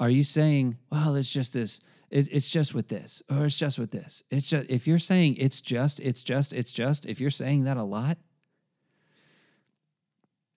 Are 0.00 0.10
you 0.10 0.24
saying, 0.24 0.76
well, 0.90 1.14
it's 1.14 1.30
just 1.30 1.54
this, 1.54 1.80
it, 2.14 2.28
it's 2.30 2.48
just 2.48 2.74
with 2.74 2.86
this, 2.86 3.24
or 3.28 3.44
it's 3.44 3.58
just 3.58 3.76
with 3.76 3.90
this? 3.90 4.22
It's 4.30 4.48
just, 4.48 4.70
if 4.70 4.86
you're 4.86 5.00
saying 5.00 5.34
it's 5.36 5.60
just, 5.60 5.98
it's 5.98 6.22
just, 6.22 6.52
it's 6.52 6.70
just, 6.70 7.06
if 7.06 7.20
you're 7.20 7.28
saying 7.28 7.64
that 7.64 7.76
a 7.76 7.82
lot, 7.82 8.18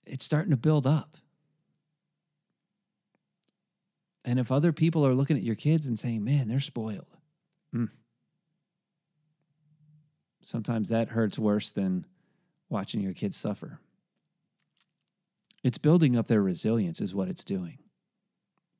it's 0.05 0.23
starting 0.23 0.51
to 0.51 0.57
build 0.57 0.85
up. 0.85 1.17
And 4.23 4.37
if 4.37 4.51
other 4.51 4.71
people 4.71 5.03
are 5.07 5.15
looking 5.15 5.35
at 5.35 5.41
your 5.41 5.55
kids 5.55 5.87
and 5.87 5.97
saying, 5.97 6.23
man, 6.23 6.47
they're 6.47 6.59
spoiled, 6.59 7.17
mm. 7.73 7.89
sometimes 10.43 10.89
that 10.89 11.09
hurts 11.09 11.39
worse 11.39 11.71
than 11.71 12.05
watching 12.69 13.01
your 13.01 13.13
kids 13.13 13.35
suffer. 13.35 13.79
It's 15.63 15.79
building 15.79 16.17
up 16.17 16.27
their 16.27 16.43
resilience, 16.43 17.01
is 17.01 17.15
what 17.15 17.29
it's 17.29 17.43
doing 17.43 17.79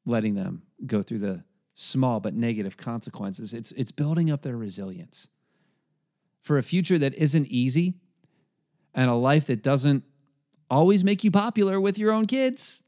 letting 0.05 0.35
them 0.35 0.61
go 0.85 1.01
through 1.03 1.19
the 1.19 1.43
small 1.79 2.19
but 2.19 2.33
negative 2.33 2.75
consequences. 2.75 3.53
It's, 3.53 3.71
it's 3.73 3.91
building 3.91 4.31
up 4.31 4.41
their 4.41 4.57
resilience 4.57 5.29
for 6.41 6.57
a 6.57 6.63
future 6.63 6.97
that 6.97 7.13
isn't 7.13 7.45
easy 7.47 7.93
and 8.95 9.11
a 9.11 9.13
life 9.13 9.45
that 9.45 9.61
doesn't 9.61 10.03
always 10.71 11.03
make 11.03 11.23
you 11.23 11.29
popular 11.29 11.79
with 11.79 11.99
your 11.99 12.11
own 12.11 12.25
kids. 12.25 12.81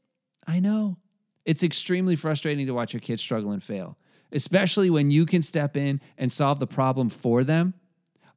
I 0.44 0.58
know. 0.58 0.96
It's 1.44 1.62
extremely 1.62 2.16
frustrating 2.16 2.66
to 2.66 2.72
watch 2.72 2.92
your 2.92 3.00
kids 3.00 3.22
struggle 3.22 3.52
and 3.52 3.62
fail, 3.62 3.96
especially 4.32 4.90
when 4.90 5.12
you 5.12 5.24
can 5.24 5.42
step 5.42 5.76
in 5.76 6.00
and 6.18 6.30
solve 6.32 6.58
the 6.58 6.66
problem 6.66 7.10
for 7.10 7.44
them, 7.44 7.74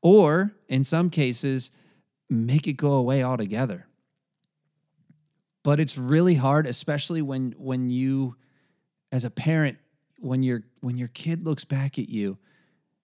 or 0.03 0.53
in 0.67 0.83
some 0.83 1.09
cases, 1.09 1.71
make 2.29 2.67
it 2.67 2.73
go 2.73 2.93
away 2.93 3.23
altogether. 3.23 3.87
But 5.63 5.79
it's 5.79 5.97
really 5.97 6.35
hard, 6.35 6.67
especially 6.67 7.23
when 7.23 7.55
when 7.57 7.89
you 7.89 8.35
as 9.11 9.25
a 9.25 9.29
parent 9.31 9.77
when 10.23 10.41
your 10.41 10.63
when 10.79 10.97
your 10.97 11.09
kid 11.09 11.43
looks 11.43 11.65
back 11.65 11.99
at 11.99 12.07
you 12.07 12.37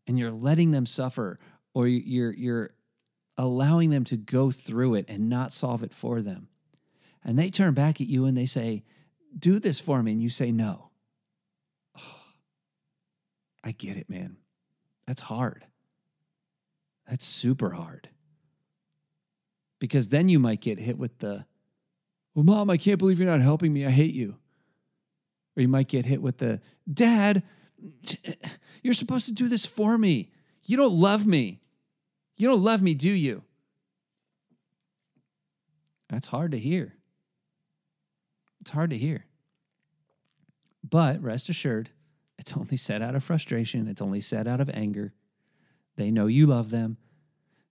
and 0.08 0.18
you're 0.18 0.32
letting 0.32 0.72
them 0.72 0.86
suffer 0.86 1.38
or 1.74 1.88
you're 1.88 2.34
you're 2.34 2.72
allowing 3.38 3.90
them 3.90 4.06
to 4.06 4.18
go 4.18 4.52
through 4.52 4.96
it 4.96 5.06
and 5.10 5.30
not 5.30 5.52
solve 5.52 5.84
it 5.84 5.94
for 5.94 6.22
them. 6.22 6.48
And 7.24 7.38
they 7.38 7.50
turn 7.50 7.74
back 7.74 8.00
at 8.00 8.08
you 8.08 8.26
and 8.26 8.38
they 8.38 8.46
say 8.46 8.84
do 9.38 9.60
this 9.60 9.80
for 9.80 10.02
me. 10.02 10.14
And 10.14 10.22
you 10.22 10.30
say 10.30 10.52
no. 10.52 10.92
Oh, 11.98 12.02
i 13.64 13.72
get 13.72 13.98
it 13.98 14.10
man. 14.10 14.38
That's 15.06 15.22
hard. 15.22 15.66
That's 17.08 17.26
super 17.26 17.72
hard. 17.72 18.10
Because 19.80 20.10
then 20.10 20.30
you 20.30 20.40
might 20.40 20.62
get 20.62 20.80
hit 20.80 20.98
with 20.98 21.20
the 21.20 21.46
well 22.36 22.46
mom 22.46 22.70
i 22.70 22.78
can't 22.78 23.00
believe 23.00 23.20
you're 23.20 23.30
not 23.30 23.42
helping 23.42 23.74
me. 23.74 23.86
I 23.86 23.90
hate 23.90 24.14
you 24.14 24.38
or 25.60 25.62
you 25.62 25.68
might 25.68 25.90
get 25.90 26.06
hit 26.06 26.22
with 26.22 26.38
the, 26.38 26.62
Dad, 26.92 27.44
you're 28.82 28.94
supposed 28.94 29.26
to 29.26 29.34
do 29.34 29.50
this 29.50 29.66
for 29.66 29.98
me. 29.98 30.32
You 30.64 30.78
don't 30.78 30.94
love 30.94 31.28
me. 31.28 31.60
You 32.38 32.48
don't 32.48 32.64
love 32.64 32.82
me, 32.82 32.94
do 32.94 33.10
you? 33.10 33.44
That's 36.08 36.28
hard 36.28 36.54
to 36.54 36.58
hear. 36.58 36.94
It's 38.62 38.70
hard 38.70 38.92
to 38.92 38.98
hear. 38.98 39.26
But 40.90 41.22
rest 41.22 41.50
assured, 41.50 41.90
it's 42.38 42.56
only 42.56 42.78
said 42.78 43.02
out 43.02 43.16
of 43.16 43.24
frustration, 43.26 43.90
it's 43.90 44.02
only 44.02 44.22
said 44.22 44.48
out 44.48 44.62
of 44.62 44.70
anger. 44.70 45.12
They 45.98 46.10
know 46.10 46.28
you 46.28 46.48
love 46.48 46.70
them, 46.70 46.96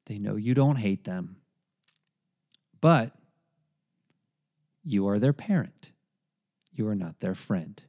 they 0.04 0.18
know 0.18 0.36
you 0.36 0.52
don't 0.52 0.76
hate 0.76 1.04
them. 1.04 1.36
But 2.82 3.12
you 4.84 5.08
are 5.08 5.18
their 5.18 5.32
parent. 5.32 5.92
You 6.78 6.86
are 6.86 6.94
not 6.94 7.18
their 7.18 7.34
friend. 7.34 7.82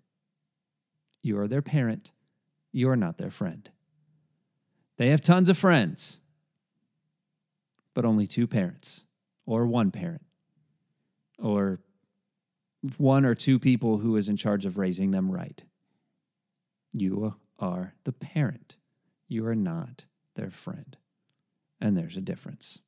You 1.21 1.37
are 1.39 1.47
their 1.47 1.61
parent. 1.61 2.11
You 2.71 2.89
are 2.89 2.95
not 2.95 3.19
their 3.19 3.29
friend. 3.29 3.69
They 4.97 5.09
have 5.09 5.21
tons 5.21 5.47
of 5.47 5.59
friends, 5.59 6.21
but 7.93 8.03
only 8.03 8.25
two 8.25 8.47
parents, 8.47 9.03
or 9.45 9.67
one 9.67 9.91
parent, 9.91 10.25
or 11.37 11.79
one 12.97 13.25
or 13.25 13.35
two 13.35 13.59
people 13.59 13.99
who 13.99 14.15
is 14.15 14.27
in 14.27 14.37
charge 14.37 14.65
of 14.65 14.79
raising 14.79 15.11
them 15.11 15.31
right. 15.31 15.63
You 16.91 17.35
are 17.59 17.93
the 18.05 18.11
parent. 18.11 18.75
You 19.27 19.45
are 19.45 19.55
not 19.55 20.05
their 20.35 20.49
friend. 20.49 20.97
And 21.79 21.95
there's 21.95 22.17
a 22.17 22.21
difference. 22.21 22.79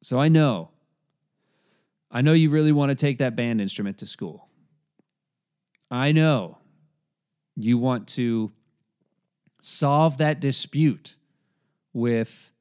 So 0.00 0.20
I 0.20 0.28
know, 0.28 0.70
I 2.14 2.22
know 2.22 2.32
you 2.32 2.48
really 2.48 2.70
want 2.70 2.90
to 2.90 2.94
take 2.94 3.18
that 3.18 3.34
band 3.34 3.60
instrument 3.60 3.98
to 3.98 4.06
school. 4.06 4.48
I 5.90 6.12
know 6.12 6.58
you 7.56 7.76
want 7.76 8.06
to 8.08 8.52
solve 9.60 10.18
that 10.18 10.38
dispute 10.38 11.16
with 11.92 12.52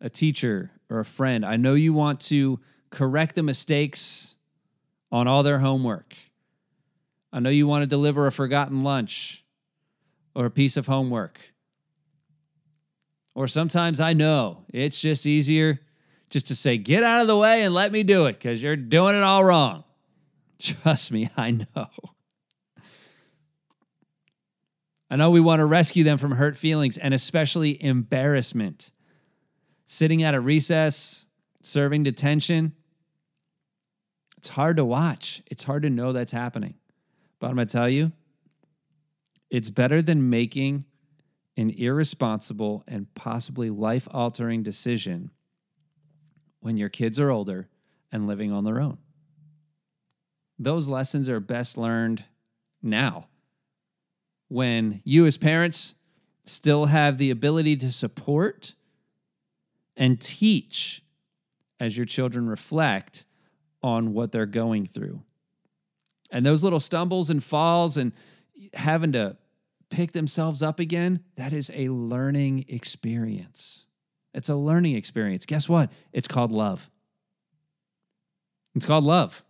a 0.00 0.10
teacher 0.10 0.72
or 0.90 0.98
a 0.98 1.04
friend. 1.04 1.46
I 1.46 1.56
know 1.56 1.74
you 1.74 1.92
want 1.92 2.18
to 2.22 2.58
correct 2.90 3.36
the 3.36 3.44
mistakes 3.44 4.34
on 5.12 5.28
all 5.28 5.44
their 5.44 5.60
homework. 5.60 6.16
I 7.32 7.38
know 7.38 7.50
you 7.50 7.68
want 7.68 7.82
to 7.82 7.88
deliver 7.88 8.26
a 8.26 8.32
forgotten 8.32 8.80
lunch 8.80 9.44
or 10.34 10.46
a 10.46 10.50
piece 10.50 10.76
of 10.76 10.88
homework. 10.88 11.38
Or 13.36 13.46
sometimes 13.46 14.00
I 14.00 14.14
know 14.14 14.64
it's 14.72 15.00
just 15.00 15.26
easier 15.26 15.80
just 16.30 16.46
to 16.48 16.54
say, 16.54 16.78
get 16.78 17.02
out 17.02 17.20
of 17.20 17.26
the 17.26 17.36
way 17.36 17.64
and 17.64 17.74
let 17.74 17.92
me 17.92 18.04
do 18.04 18.26
it 18.26 18.34
because 18.34 18.62
you're 18.62 18.76
doing 18.76 19.16
it 19.16 19.22
all 19.22 19.44
wrong. 19.44 19.84
Trust 20.58 21.12
me, 21.12 21.28
I 21.36 21.50
know. 21.50 21.88
I 25.12 25.16
know 25.16 25.30
we 25.30 25.40
want 25.40 25.58
to 25.58 25.66
rescue 25.66 26.04
them 26.04 26.18
from 26.18 26.30
hurt 26.30 26.56
feelings 26.56 26.96
and 26.96 27.12
especially 27.12 27.82
embarrassment. 27.82 28.92
Sitting 29.86 30.22
at 30.22 30.36
a 30.36 30.40
recess, 30.40 31.26
serving 31.62 32.04
detention, 32.04 32.74
it's 34.38 34.48
hard 34.48 34.76
to 34.76 34.84
watch. 34.84 35.42
It's 35.50 35.64
hard 35.64 35.82
to 35.82 35.90
know 35.90 36.12
that's 36.12 36.30
happening. 36.30 36.74
But 37.40 37.48
I'm 37.48 37.56
going 37.56 37.66
to 37.66 37.72
tell 37.72 37.88
you, 37.88 38.12
it's 39.50 39.68
better 39.68 40.00
than 40.00 40.30
making 40.30 40.84
an 41.56 41.70
irresponsible 41.70 42.84
and 42.86 43.12
possibly 43.16 43.68
life 43.68 44.06
altering 44.12 44.62
decision 44.62 45.32
when 46.60 46.76
your 46.76 46.88
kids 46.88 47.18
are 47.18 47.30
older 47.30 47.68
and 48.12 48.26
living 48.26 48.52
on 48.52 48.64
their 48.64 48.80
own. 48.80 48.98
Those 50.58 50.88
lessons 50.88 51.28
are 51.28 51.40
best 51.40 51.78
learned 51.78 52.24
now 52.82 53.26
when 54.48 55.00
you, 55.04 55.26
as 55.26 55.36
parents, 55.36 55.94
still 56.44 56.86
have 56.86 57.18
the 57.18 57.30
ability 57.30 57.76
to 57.76 57.92
support 57.92 58.74
and 59.96 60.20
teach 60.20 61.02
as 61.78 61.96
your 61.96 62.06
children 62.06 62.48
reflect 62.48 63.24
on 63.82 64.12
what 64.12 64.32
they're 64.32 64.46
going 64.46 64.86
through. 64.86 65.22
And 66.30 66.44
those 66.44 66.62
little 66.62 66.80
stumbles 66.80 67.30
and 67.30 67.42
falls 67.42 67.96
and 67.96 68.12
having 68.74 69.12
to 69.12 69.36
pick 69.88 70.12
themselves 70.12 70.62
up 70.62 70.80
again, 70.80 71.20
that 71.36 71.52
is 71.52 71.70
a 71.74 71.88
learning 71.88 72.66
experience. 72.68 73.86
It's 74.32 74.48
a 74.48 74.54
learning 74.54 74.94
experience. 74.94 75.46
Guess 75.46 75.68
what? 75.68 75.90
It's 76.12 76.28
called 76.28 76.52
love. 76.52 76.90
It's 78.74 78.86
called 78.86 79.04
love. 79.04 79.42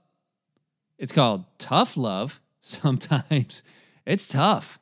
It's 0.99 1.13
called 1.13 1.45
tough 1.59 1.97
love 1.97 2.41
sometimes. 2.61 3.63
It's 4.07 4.29
tough. 4.29 4.79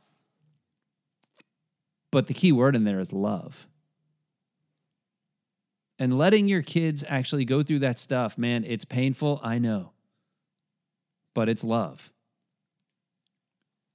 But 2.11 2.27
the 2.27 2.35
key 2.35 2.53
word 2.53 2.75
in 2.75 2.85
there 2.85 3.01
is 3.01 3.13
love. 3.13 3.67
And 5.99 6.17
letting 6.17 6.49
your 6.49 6.63
kids 6.63 7.05
actually 7.09 7.45
go 7.45 7.63
through 7.63 7.81
that 7.81 7.99
stuff, 7.99 8.39
man, 8.39 8.65
it's 8.65 8.85
painful, 8.85 9.41
I 9.43 9.59
know. 9.59 9.93
But 11.35 11.49
it's 11.49 11.65
love. 11.65 12.13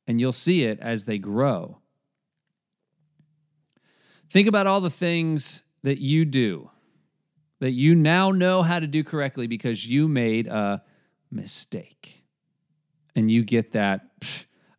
And 0.05 0.19
you'll 0.19 0.33
see 0.33 0.65
it 0.65 0.79
as 0.81 1.05
they 1.05 1.17
grow. 1.17 1.77
Think 4.29 4.49
about 4.49 4.67
all 4.67 4.81
the 4.81 4.89
things 4.89 5.63
that 5.83 5.99
you 5.99 6.25
do 6.25 6.69
that 7.59 7.71
you 7.71 7.95
now 7.95 8.31
know 8.31 8.61
how 8.61 8.77
to 8.77 8.87
do 8.87 9.05
correctly 9.05 9.47
because 9.47 9.89
you 9.89 10.09
made 10.09 10.47
a 10.47 10.83
mistake. 11.31 12.23
And 13.15 13.31
you 13.31 13.43
get 13.43 13.71
that, 13.71 14.01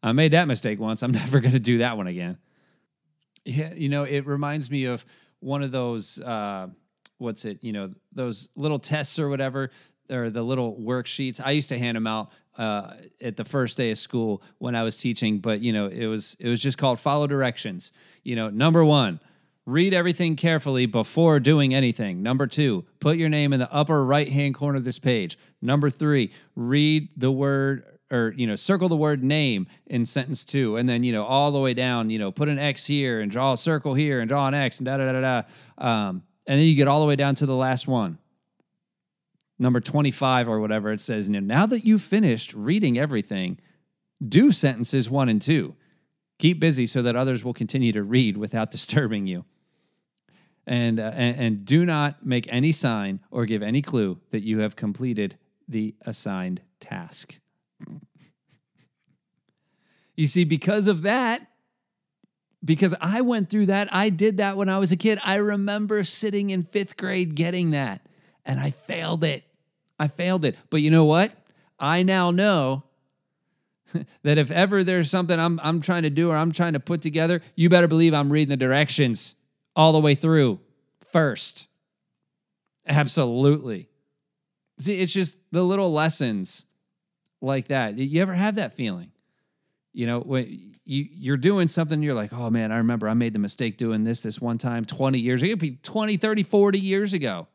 I 0.03 0.13
made 0.13 0.33
that 0.33 0.47
mistake 0.47 0.79
once. 0.79 1.03
I'm 1.03 1.13
never 1.13 1.41
going 1.41 1.55
to 1.55 1.61
do 1.61 1.79
that 1.79 1.97
one 1.97 2.09
again. 2.09 2.37
Yeah, 3.47 3.73
you 3.73 3.89
know, 3.89 4.05
it 4.05 4.27
reminds 4.27 4.71
me 4.71 4.85
of 4.85 5.05
one 5.41 5.63
of 5.63 5.71
those 5.71 6.21
uh, 6.21 6.69
what's 7.17 7.45
it, 7.47 7.59
you 7.63 7.73
know, 7.73 7.93
those 8.13 8.51
little 8.55 8.79
tests 8.79 9.19
or 9.19 9.29
whatever, 9.29 9.71
or 10.11 10.29
the 10.29 10.43
little 10.43 10.77
worksheets. 10.77 11.41
I 11.43 11.53
used 11.53 11.71
to 11.71 11.79
hand 11.79 11.97
them 11.97 12.07
out 12.07 12.33
uh, 12.59 12.95
at 13.21 13.37
the 13.37 13.45
first 13.45 13.77
day 13.77 13.91
of 13.91 13.99
school 13.99 14.43
when 14.59 14.75
I 14.75 14.83
was 14.83 14.99
teaching, 14.99 15.39
but 15.39 15.61
you 15.61 15.73
know, 15.73 15.87
it 15.87 16.07
was 16.07 16.37
it 16.39 16.49
was 16.49 16.61
just 16.61 16.77
called 16.77 17.01
follow 17.01 17.27
directions. 17.27 17.93
You 18.23 18.37
know, 18.37 18.51
number 18.51 18.85
one, 18.85 19.21
read 19.67 19.95
everything 19.95 20.37
carefully 20.37 20.87
before 20.87 21.41
doing 21.41 21.75
anything. 21.75 22.23
Number 22.23 22.47
two, 22.47 22.85
put 23.01 23.17
your 23.17 23.29
name 23.29 23.53
in 23.53 23.61
the 23.61 23.73
upper 23.73 24.05
right 24.05 24.31
hand 24.31 24.55
corner 24.55 24.79
of 24.79 24.85
this 24.85 24.99
page. 24.99 25.39
Number 25.63 25.91
three, 25.91 26.33
read 26.55 27.09
the 27.17 27.31
word 27.31 27.85
or 28.11 28.35
you 28.37 28.47
know 28.47 28.57
circle 28.57 28.89
the 28.89 28.97
word 28.97 29.25
name 29.25 29.67
in 29.87 30.05
sentence 30.05 30.45
two. 30.45 30.77
And 30.77 30.89
then 30.89 31.03
you 31.03 31.13
know 31.13 31.25
all 31.25 31.51
the 31.51 31.61
way 31.61 31.75
down 31.75 32.11
you 32.11 32.19
know 32.19 32.31
put 32.31 32.49
an 32.49 32.59
x 32.59 32.85
here 32.85 33.21
and 33.21 33.31
draw 33.31 33.53
a 33.53 33.57
circle 33.57 33.95
here 33.95 34.21
and 34.21 34.29
draw 34.29 34.47
an 34.47 34.55
x 34.55 34.79
and 34.79 34.87
da 34.87 34.99
da 34.99 35.13
da 35.13 35.21
da 35.21 35.43
um, 35.79 36.23
and 36.47 36.61
then 36.61 36.67
you 36.67 36.77
get 36.77 36.89
all 36.89 37.01
the 37.01 37.07
way 37.07 37.17
down 37.17 37.35
to 37.37 37.47
the 37.47 37.57
last 37.57 37.89
one. 37.89 38.19
Number 39.59 39.81
25 39.81 40.49
or 40.49 40.61
whatever 40.61 40.93
it 40.93 41.01
says 41.01 41.29
now 41.29 41.65
that 41.65 41.87
you've 41.87 42.03
finished 42.03 42.53
reading 42.55 42.99
everything 42.99 43.59
do 44.27 44.53
sentences 44.53 45.09
one 45.09 45.29
and 45.29 45.41
two. 45.41 45.75
Keep 46.39 46.61
busy 46.61 46.87
so 46.87 47.01
that 47.03 47.17
others 47.17 47.45
will 47.45 47.55
continue 47.55 47.93
to 47.93 48.03
read 48.03 48.37
without 48.37 48.71
disturbing 48.71 49.27
you 49.27 49.47
and, 50.67 50.99
uh, 50.99 51.13
and, 51.15 51.37
and 51.39 51.65
do 51.65 51.85
not 51.85 52.25
make 52.25 52.47
any 52.51 52.73
sign 52.73 53.21
or 53.31 53.47
give 53.47 53.63
any 53.63 53.83
clue 53.83 54.19
that 54.31 54.43
you 54.43 54.61
have 54.61 54.77
completed 54.77 55.37
the 55.69 55.95
assigned 56.03 56.61
task 56.81 57.39
you 60.17 60.27
see, 60.27 60.45
because 60.45 60.87
of 60.87 61.03
that, 61.03 61.47
because 62.65 62.95
I 63.01 63.21
went 63.21 63.51
through 63.51 63.67
that, 63.67 63.93
I 63.93 64.11
did 64.11 64.39
that 64.39 64.57
when 64.57 64.69
I 64.69 64.79
was 64.79 64.93
a 64.93 64.97
kid. 64.97 65.19
I 65.23 65.37
remember 65.37 66.03
sitting 66.05 66.51
in 66.51 66.63
fifth 66.63 66.97
grade 66.97 67.35
getting 67.35 67.73
that, 67.73 68.07
and 68.45 68.61
I 68.61 68.71
failed 68.71 69.25
it. 69.25 69.45
I 69.99 70.09
failed 70.09 70.45
it. 70.45 70.57
But 70.71 70.81
you 70.81 70.91
know 70.91 71.05
what? 71.05 71.33
I 71.79 72.03
now 72.05 72.31
know 72.31 72.85
that 74.23 74.39
if 74.39 74.51
ever 74.51 74.85
there's 74.85 75.11
something 75.11 75.39
I'm, 75.39 75.61
I'm 75.63 75.81
trying 75.81 76.05
to 76.05 76.11
do 76.11 76.31
or 76.31 76.37
I'm 76.37 76.53
trying 76.53 76.73
to 76.75 76.81
put 76.81 77.03
together, 77.03 77.43
you 77.57 77.69
better 77.69 77.89
believe 77.89 78.15
I'm 78.15 78.31
reading 78.31 78.51
the 78.51 78.57
directions 78.57 79.35
all 79.77 79.93
the 79.93 80.01
way 80.01 80.15
through 80.15 80.61
first. 81.13 81.67
Absolutely. 82.87 83.89
See, 84.79 84.95
it's 84.99 85.13
just 85.13 85.39
the 85.53 85.63
little 85.63 85.93
lessons 85.93 86.67
like 87.41 87.69
that. 87.69 87.97
You 87.97 88.21
ever 88.23 88.35
have 88.35 88.57
that 88.57 88.75
feeling? 88.75 89.13
You 89.93 90.07
know, 90.07 90.21
when 90.21 90.75
you, 90.85 91.07
you're 91.11 91.37
doing 91.37 91.69
something, 91.69 92.03
you're 92.03 92.15
like, 92.15 92.33
oh 92.33 92.51
man, 92.51 92.73
I 92.73 92.79
remember 92.79 93.09
I 93.09 93.15
made 93.15 93.33
the 93.33 93.39
mistake 93.39 93.77
doing 93.77 94.03
this 94.05 94.23
this 94.23 94.41
one 94.41 94.59
time 94.59 94.85
20 94.85 95.19
years 95.19 95.43
ago. 95.43 95.51
It 95.51 95.53
could 95.53 95.59
be 95.61 95.77
20, 95.83 96.17
30, 96.17 96.43
40 96.43 96.81
years 96.81 97.13
ago. 97.13 97.47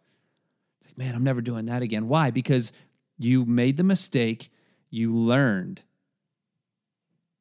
Like, 0.85 0.97
man, 0.97 1.15
I'm 1.15 1.23
never 1.23 1.41
doing 1.41 1.65
that 1.65 1.81
again. 1.81 2.07
Why? 2.07 2.31
Because 2.31 2.71
you 3.17 3.45
made 3.45 3.75
the 3.75 3.83
mistake, 3.83 4.49
you 4.89 5.13
learned, 5.13 5.81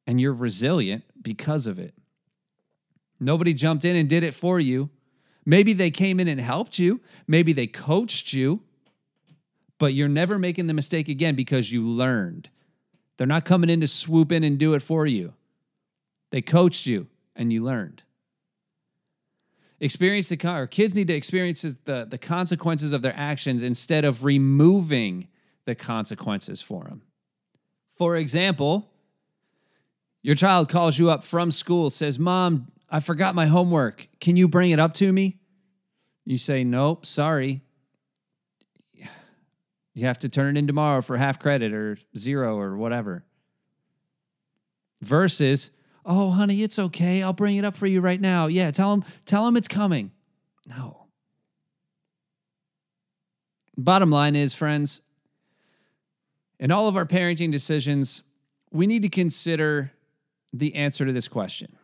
and 0.05 0.19
you're 0.19 0.33
resilient 0.33 1.05
because 1.21 1.65
of 1.65 1.79
it. 1.79 1.93
Nobody 3.19 3.53
jumped 3.53 3.85
in 3.85 3.95
and 3.95 4.07
did 4.07 4.23
it 4.23 4.33
for 4.33 4.59
you. 4.59 4.89
Maybe 5.45 5.73
they 5.73 5.91
came 5.91 6.19
in 6.19 6.27
and 6.27 6.39
helped 6.39 6.79
you. 6.79 7.01
Maybe 7.27 7.53
they 7.53 7.67
coached 7.67 8.33
you 8.33 8.61
but 9.79 9.93
you're 9.93 10.09
never 10.09 10.37
making 10.37 10.67
the 10.67 10.73
mistake 10.73 11.07
again 11.07 11.35
because 11.35 11.71
you 11.71 11.81
learned. 11.81 12.49
They're 13.17 13.25
not 13.25 13.45
coming 13.45 13.69
in 13.69 13.81
to 13.81 13.87
swoop 13.87 14.31
in 14.31 14.43
and 14.43 14.59
do 14.59 14.73
it 14.75 14.83
for 14.83 15.07
you. 15.07 15.33
They 16.29 16.41
coached 16.41 16.85
you 16.85 17.07
and 17.35 17.51
you 17.51 17.63
learned. 17.63 18.03
Experience 19.79 20.27
the 20.27 20.47
or 20.47 20.67
kids 20.67 20.93
need 20.93 21.07
to 21.07 21.13
experience 21.13 21.61
the, 21.61 22.05
the 22.07 22.17
consequences 22.17 22.91
of 22.91 23.01
their 23.01 23.15
actions 23.15 23.63
instead 23.63 24.03
of 24.03 24.25
removing 24.25 25.29
the 25.63 25.73
consequences 25.73 26.61
for 26.61 26.83
them. 26.83 27.01
For 27.95 28.17
example, 28.17 28.89
your 30.21 30.35
child 30.35 30.67
calls 30.67 30.99
you 30.99 31.09
up 31.09 31.23
from 31.23 31.51
school, 31.51 31.89
says, 31.89 32.19
Mom, 32.19 32.69
I 32.91 32.99
forgot 32.99 33.35
my 33.35 33.45
homework. 33.45 34.07
Can 34.19 34.35
you 34.35 34.47
bring 34.47 34.71
it 34.71 34.79
up 34.79 34.93
to 34.95 35.11
me? 35.11 35.37
You 36.25 36.37
say, 36.37 36.63
Nope, 36.63 37.05
sorry. 37.05 37.61
You 39.93 40.05
have 40.05 40.19
to 40.19 40.29
turn 40.29 40.55
it 40.55 40.59
in 40.59 40.67
tomorrow 40.67 41.01
for 41.01 41.17
half 41.17 41.39
credit 41.39 41.73
or 41.73 41.97
zero 42.17 42.57
or 42.57 42.77
whatever. 42.77 43.25
Versus, 45.01 45.71
Oh, 46.05 46.29
honey, 46.31 46.63
it's 46.63 46.79
okay. 46.79 47.21
I'll 47.21 47.33
bring 47.33 47.57
it 47.57 47.65
up 47.65 47.75
for 47.75 47.85
you 47.85 47.99
right 47.99 48.19
now. 48.19 48.47
Yeah, 48.47 48.71
tell 48.71 48.93
him 48.93 49.03
tell 49.25 49.47
him 49.47 49.57
it's 49.57 49.67
coming. 49.67 50.11
No. 50.65 51.07
Bottom 53.77 54.09
line 54.09 54.35
is, 54.35 54.53
friends, 54.53 55.01
in 56.59 56.71
all 56.71 56.87
of 56.87 56.97
our 56.97 57.05
parenting 57.05 57.51
decisions, 57.51 58.23
we 58.71 58.87
need 58.87 59.01
to 59.03 59.09
consider 59.09 59.91
the 60.51 60.75
answer 60.75 61.05
to 61.05 61.13
this 61.13 61.27
question. 61.27 61.75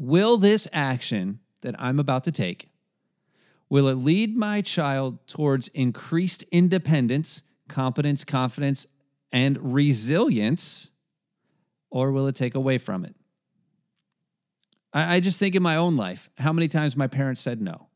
Will 0.00 0.38
this 0.38 0.66
action 0.72 1.40
that 1.60 1.74
I'm 1.78 2.00
about 2.00 2.24
to 2.24 2.32
take 2.32 2.68
will 3.68 3.86
it 3.86 3.94
lead 3.94 4.36
my 4.36 4.62
child 4.62 5.18
towards 5.28 5.68
increased 5.68 6.42
independence, 6.50 7.44
competence, 7.68 8.24
confidence, 8.24 8.86
and 9.30 9.74
resilience, 9.74 10.90
or 11.88 12.10
will 12.10 12.26
it 12.26 12.34
take 12.34 12.56
away 12.56 12.78
from 12.78 13.04
it? 13.04 13.14
I, 14.92 15.16
I 15.16 15.20
just 15.20 15.38
think 15.38 15.54
in 15.54 15.62
my 15.62 15.76
own 15.76 15.94
life, 15.94 16.30
how 16.36 16.52
many 16.52 16.66
times 16.66 16.96
my 16.96 17.06
parents 17.06 17.42
said 17.42 17.60
no, 17.60 17.88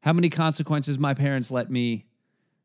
how 0.00 0.12
many 0.12 0.28
consequences 0.28 0.98
my 0.98 1.14
parents 1.14 1.50
let 1.50 1.70
me 1.70 2.06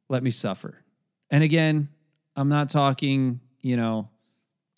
let 0.10 0.23
me 0.23 0.32
suffer. 0.32 0.84
And 1.30 1.43
again, 1.43 1.88
I'm 2.36 2.49
not 2.49 2.69
talking, 2.69 3.39
you 3.62 3.78
know, 3.78 4.10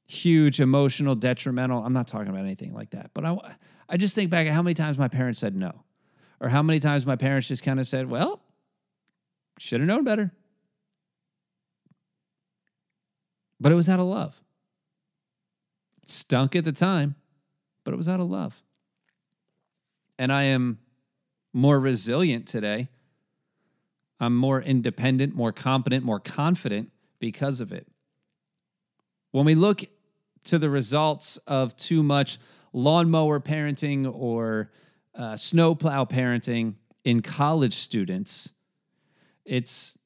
huge 0.07 0.61
emotional 0.61 1.15
detrimental. 1.15 1.83
I'm 1.83 1.93
not 1.93 2.07
talking 2.07 2.29
about 2.29 2.41
anything 2.41 2.73
like 2.73 2.91
that. 2.91 3.11
But 3.13 3.25
I 3.25 3.37
I 3.89 3.97
just 3.97 4.15
think 4.15 4.29
back 4.29 4.47
at 4.47 4.53
how 4.53 4.61
many 4.61 4.73
times 4.73 4.97
my 4.97 5.07
parents 5.07 5.39
said 5.39 5.55
no. 5.55 5.83
Or 6.39 6.49
how 6.49 6.61
many 6.61 6.79
times 6.79 7.05
my 7.05 7.15
parents 7.15 7.47
just 7.47 7.63
kind 7.63 7.79
of 7.79 7.87
said, 7.87 8.09
"Well, 8.09 8.41
should 9.57 9.79
have 9.79 9.87
known 9.87 10.03
better." 10.03 10.31
But 13.59 13.71
it 13.71 13.75
was 13.75 13.89
out 13.89 13.99
of 13.99 14.05
love. 14.05 14.39
Stunk 16.05 16.55
at 16.55 16.63
the 16.63 16.71
time, 16.71 17.15
but 17.83 17.93
it 17.93 17.97
was 17.97 18.07
out 18.07 18.19
of 18.19 18.29
love. 18.29 18.61
And 20.19 20.31
I 20.31 20.43
am 20.43 20.79
more 21.53 21.79
resilient 21.79 22.47
today. 22.47 22.89
I'm 24.19 24.35
more 24.35 24.61
independent, 24.61 25.35
more 25.35 25.51
competent, 25.51 26.05
more 26.05 26.19
confident 26.19 26.91
because 27.19 27.61
of 27.61 27.71
it. 27.71 27.87
When 29.31 29.45
we 29.45 29.55
look 29.55 29.85
to 30.45 30.59
the 30.59 30.69
results 30.69 31.37
of 31.47 31.75
too 31.75 32.03
much 32.03 32.39
lawnmower 32.77 33.39
parenting 33.39 34.11
or 34.13 34.71
uh, 35.15 35.35
snowplow 35.35 36.05
parenting 36.05 36.75
in 37.03 37.21
college 37.21 37.73
students, 37.73 38.53
it's 39.45 39.97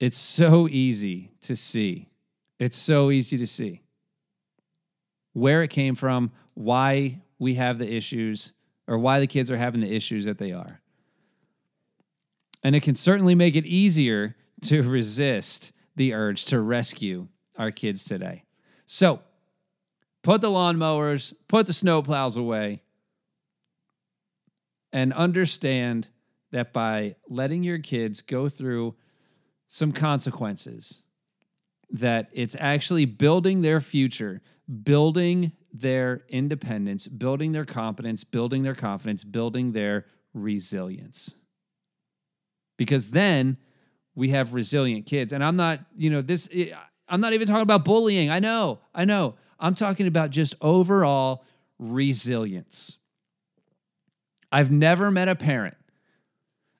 it's 0.00 0.18
so 0.18 0.68
easy 0.68 1.30
to 1.42 1.54
see. 1.54 2.08
It's 2.58 2.76
so 2.76 3.10
easy 3.10 3.38
to 3.38 3.46
see 3.46 3.82
where 5.32 5.62
it 5.62 5.68
came 5.68 5.94
from, 5.94 6.30
why 6.54 7.20
we 7.38 7.54
have 7.54 7.78
the 7.78 7.92
issues, 7.92 8.52
or 8.86 8.98
why 8.98 9.20
the 9.20 9.26
kids 9.26 9.50
are 9.50 9.56
having 9.56 9.80
the 9.80 9.94
issues 9.94 10.24
that 10.24 10.38
they 10.38 10.52
are. 10.52 10.80
And 12.62 12.74
it 12.74 12.82
can 12.82 12.94
certainly 12.94 13.34
make 13.34 13.56
it 13.56 13.66
easier 13.66 14.36
to 14.62 14.82
resist 14.82 15.72
the 15.96 16.14
urge 16.14 16.46
to 16.46 16.60
rescue 16.60 17.28
our 17.58 17.70
kids 17.70 18.04
today. 18.04 18.44
So 18.86 19.20
put 20.24 20.40
the 20.40 20.48
lawnmowers, 20.48 21.32
put 21.46 21.66
the 21.68 21.72
snowplows 21.72 22.36
away, 22.36 22.82
and 24.92 25.12
understand 25.12 26.08
that 26.50 26.72
by 26.72 27.14
letting 27.28 27.62
your 27.62 27.78
kids 27.78 28.22
go 28.22 28.48
through 28.48 28.94
some 29.68 29.92
consequences, 29.92 31.02
that 31.90 32.28
it's 32.32 32.56
actually 32.58 33.04
building 33.04 33.60
their 33.60 33.80
future, 33.80 34.40
building 34.82 35.52
their 35.72 36.22
independence, 36.28 37.06
building 37.06 37.52
their 37.52 37.64
competence, 37.64 38.24
building 38.24 38.62
their 38.62 38.74
confidence, 38.74 39.24
building 39.24 39.72
their 39.72 40.06
resilience. 40.32 41.34
Because 42.78 43.10
then 43.10 43.58
we 44.14 44.30
have 44.30 44.54
resilient 44.54 45.06
kids. 45.06 45.32
And 45.32 45.44
I'm 45.44 45.56
not, 45.56 45.80
you 45.96 46.08
know, 46.08 46.22
this, 46.22 46.48
I'm 47.08 47.20
not 47.20 47.32
even 47.34 47.46
talking 47.46 47.62
about 47.62 47.84
bullying. 47.84 48.30
I 48.30 48.38
know, 48.38 48.78
I 48.94 49.04
know. 49.04 49.34
I'm 49.58 49.74
talking 49.74 50.06
about 50.06 50.30
just 50.30 50.54
overall 50.60 51.44
resilience. 51.78 52.98
I've 54.50 54.70
never 54.70 55.10
met 55.10 55.28
a 55.28 55.34
parent. 55.34 55.76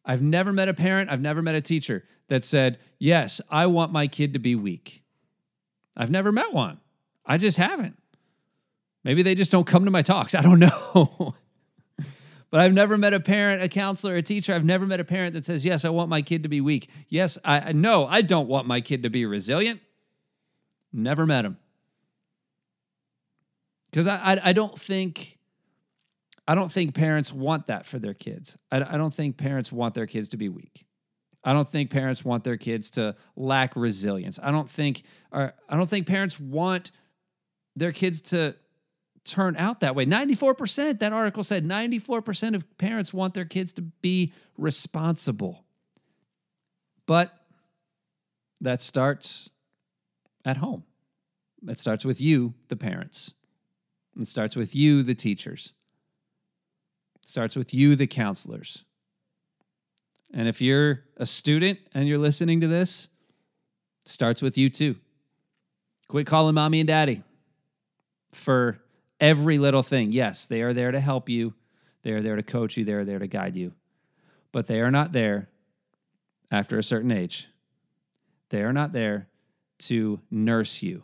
I've 0.04 0.22
never 0.22 0.52
met 0.52 0.68
a 0.68 0.74
parent, 0.74 1.10
I've 1.10 1.20
never 1.20 1.40
met 1.40 1.54
a 1.54 1.60
teacher 1.60 2.04
that 2.28 2.44
said, 2.44 2.78
Yes, 2.98 3.40
I 3.50 3.66
want 3.66 3.92
my 3.92 4.06
kid 4.06 4.34
to 4.34 4.38
be 4.38 4.54
weak. 4.54 5.02
I've 5.96 6.10
never 6.10 6.30
met 6.30 6.52
one. 6.52 6.78
I 7.24 7.38
just 7.38 7.56
haven't. 7.56 7.96
Maybe 9.02 9.22
they 9.22 9.34
just 9.34 9.52
don't 9.52 9.66
come 9.66 9.84
to 9.84 9.90
my 9.90 10.02
talks. 10.02 10.34
I 10.34 10.42
don't 10.42 10.58
know. 10.60 11.34
but 12.50 12.60
I've 12.60 12.72
never 12.72 12.98
met 12.98 13.14
a 13.14 13.20
parent, 13.20 13.62
a 13.62 13.68
counselor, 13.68 14.16
a 14.16 14.22
teacher. 14.22 14.54
I've 14.54 14.64
never 14.64 14.86
met 14.86 15.00
a 15.00 15.04
parent 15.04 15.34
that 15.34 15.44
says, 15.44 15.64
Yes, 15.64 15.84
I 15.84 15.88
want 15.88 16.10
my 16.10 16.22
kid 16.22 16.42
to 16.42 16.48
be 16.48 16.60
weak. 16.60 16.90
Yes, 17.08 17.38
I 17.44 17.72
no, 17.72 18.06
I 18.06 18.22
don't 18.22 18.48
want 18.48 18.66
my 18.66 18.80
kid 18.80 19.04
to 19.04 19.10
be 19.10 19.24
resilient. 19.24 19.80
Never 20.92 21.26
met 21.26 21.44
him. 21.44 21.58
Because 23.94 24.08
I, 24.08 24.16
I, 24.16 24.40
I, 24.46 24.52
don't 24.52 24.76
think 24.76 25.38
I 26.48 26.56
don't 26.56 26.70
think 26.70 26.96
parents 26.96 27.32
want 27.32 27.68
that 27.68 27.86
for 27.86 28.00
their 28.00 28.12
kids. 28.12 28.58
I, 28.72 28.78
I 28.78 28.96
don't 28.96 29.14
think 29.14 29.36
parents 29.36 29.70
want 29.70 29.94
their 29.94 30.08
kids 30.08 30.30
to 30.30 30.36
be 30.36 30.48
weak. 30.48 30.84
I 31.44 31.52
don't 31.52 31.70
think 31.70 31.90
parents 31.90 32.24
want 32.24 32.42
their 32.42 32.56
kids 32.56 32.90
to 32.92 33.14
lack 33.36 33.76
resilience. 33.76 34.40
I 34.42 34.50
don't 34.50 34.68
think 34.68 35.04
or 35.30 35.52
I 35.68 35.76
don't 35.76 35.88
think 35.88 36.08
parents 36.08 36.40
want 36.40 36.90
their 37.76 37.92
kids 37.92 38.20
to 38.22 38.56
turn 39.24 39.54
out 39.58 39.78
that 39.80 39.94
way. 39.94 40.06
94%, 40.06 40.98
that 40.98 41.12
article 41.12 41.44
said 41.44 41.64
94% 41.64 42.56
of 42.56 42.78
parents 42.78 43.14
want 43.14 43.32
their 43.34 43.44
kids 43.44 43.72
to 43.74 43.82
be 43.82 44.32
responsible. 44.58 45.64
But 47.06 47.32
that 48.60 48.82
starts 48.82 49.50
at 50.44 50.56
home. 50.56 50.82
It 51.68 51.78
starts 51.78 52.04
with 52.04 52.20
you, 52.20 52.54
the 52.66 52.76
parents. 52.76 53.34
It 54.18 54.28
starts 54.28 54.56
with 54.56 54.74
you, 54.74 55.02
the 55.02 55.14
teachers. 55.14 55.72
Starts 57.26 57.56
with 57.56 57.74
you, 57.74 57.96
the 57.96 58.06
counselors. 58.06 58.84
And 60.32 60.48
if 60.48 60.60
you're 60.60 61.04
a 61.16 61.26
student 61.26 61.78
and 61.94 62.06
you're 62.06 62.18
listening 62.18 62.60
to 62.60 62.66
this, 62.66 63.08
starts 64.04 64.42
with 64.42 64.58
you 64.58 64.68
too. 64.70 64.96
Quit 66.08 66.26
calling 66.26 66.54
mommy 66.54 66.80
and 66.80 66.86
daddy 66.86 67.22
for 68.32 68.80
every 69.20 69.58
little 69.58 69.82
thing. 69.82 70.12
Yes, 70.12 70.46
they 70.46 70.62
are 70.62 70.72
there 70.72 70.90
to 70.90 71.00
help 71.00 71.28
you, 71.28 71.54
they 72.02 72.12
are 72.12 72.20
there 72.20 72.36
to 72.36 72.42
coach 72.42 72.76
you, 72.76 72.84
they 72.84 72.92
are 72.92 73.04
there 73.04 73.18
to 73.18 73.26
guide 73.26 73.56
you. 73.56 73.72
But 74.52 74.66
they 74.66 74.80
are 74.80 74.90
not 74.90 75.12
there 75.12 75.48
after 76.50 76.78
a 76.78 76.82
certain 76.82 77.10
age. 77.10 77.48
They 78.50 78.62
are 78.62 78.72
not 78.72 78.92
there 78.92 79.28
to 79.78 80.20
nurse 80.30 80.82
you. 80.82 81.02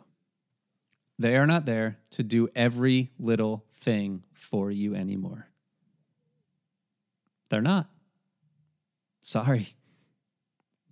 They 1.21 1.37
are 1.37 1.45
not 1.45 1.65
there 1.65 1.99
to 2.11 2.23
do 2.23 2.47
every 2.55 3.11
little 3.19 3.65
thing 3.75 4.23
for 4.33 4.71
you 4.71 4.95
anymore. 4.95 5.47
They're 7.49 7.61
not. 7.61 7.87
Sorry. 9.21 9.75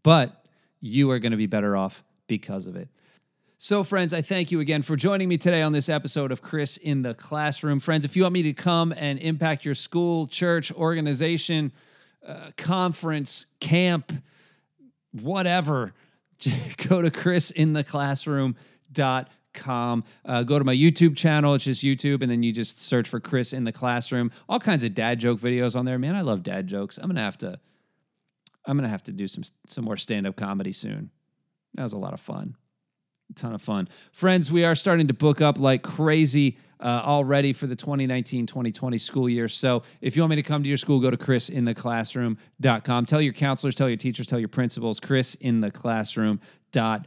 But 0.04 0.46
you 0.82 1.10
are 1.10 1.18
going 1.18 1.32
to 1.32 1.38
be 1.38 1.48
better 1.48 1.76
off 1.76 2.04
because 2.28 2.68
of 2.68 2.76
it. 2.76 2.90
So, 3.58 3.84
friends, 3.84 4.14
I 4.14 4.22
thank 4.22 4.52
you 4.52 4.60
again 4.60 4.84
for 4.84 4.96
joining 4.96 5.28
me 5.28 5.40
today 5.40 5.64
on 5.64 5.72
this 5.72 5.90
episode 5.90 6.32
of 6.32 6.44
Chris 6.44 6.78
in 6.78 7.02
the 7.02 7.16
Classroom. 7.16 7.80
Friends, 7.80 8.06
if 8.06 8.16
you 8.16 8.22
want 8.22 8.34
me 8.34 8.44
to 8.44 8.54
come 8.54 8.94
and 8.96 9.18
impact 9.18 9.66
your 9.66 9.74
school, 9.74 10.28
church, 10.28 10.72
organization, 10.72 11.72
uh, 12.26 12.52
conference, 12.56 13.48
camp, 13.60 14.14
whatever, 15.12 15.96
go 16.88 17.02
to 17.02 17.10
chrisintheclassroom.com. 17.10 19.26
Uh, 19.66 20.44
go 20.44 20.60
to 20.60 20.66
my 20.66 20.76
YouTube 20.76 21.18
channel. 21.18 21.54
It's 21.54 21.66
just 21.66 21.84
YouTube, 21.84 22.22
and 22.22 22.32
then 22.32 22.44
you 22.44 22.52
just 22.52 22.82
search 22.82 23.08
for 23.08 23.20
Chris 23.20 23.54
in 23.54 23.64
the 23.64 23.72
Classroom. 23.72 24.32
All 24.48 24.60
kinds 24.60 24.84
of 24.84 24.94
dad 24.94 25.20
joke 25.20 25.40
videos 25.40 25.76
on 25.76 25.86
there. 25.86 26.00
Man, 26.00 26.16
I 26.16 26.22
love 26.22 26.44
dad 26.44 26.68
jokes. 26.68 26.98
I'm 26.98 27.08
gonna 27.08 27.22
have 27.22 27.38
to. 27.40 27.60
I'm 28.66 28.78
gonna 28.78 28.90
have 28.90 29.04
to 29.04 29.12
do 29.12 29.28
some 29.28 29.44
some 29.68 29.86
more 29.86 29.98
stand 29.98 30.28
up 30.28 30.36
comedy 30.36 30.72
soon. 30.72 31.12
That 31.76 31.84
was 31.84 31.94
a 31.94 31.98
lot 31.98 32.14
of 32.14 32.20
fun 32.20 32.56
a 33.30 33.34
ton 33.34 33.54
of 33.54 33.62
fun. 33.62 33.88
Friends, 34.12 34.52
we 34.52 34.66
are 34.66 34.76
starting 34.76 35.08
to 35.08 35.14
book 35.14 35.42
up 35.42 35.60
like 35.60 35.84
crazy 35.84 36.58
uh, 36.82 37.02
already 37.04 37.54
for 37.54 37.68
the 37.68 37.76
2019 37.76 38.48
2020 38.48 38.98
school 38.98 39.30
year. 39.30 39.48
So 39.48 39.84
if 40.02 40.16
you 40.16 40.24
want 40.24 40.32
me 40.32 40.38
to 40.38 40.44
come 40.44 40.64
to 40.64 40.70
your 40.70 40.78
school, 40.78 41.00
go 41.00 41.12
to 41.12 41.18
chrisintheclassroom.com. 41.18 43.06
Tell 43.06 43.22
your 43.22 43.34
counselors, 43.34 43.76
tell 43.76 43.90
your 43.90 43.98
teachers, 43.98 44.26
tell 44.28 44.40
your 44.40 44.50
principals, 44.50 45.00
chrisintheclassroom.com. 45.00 47.06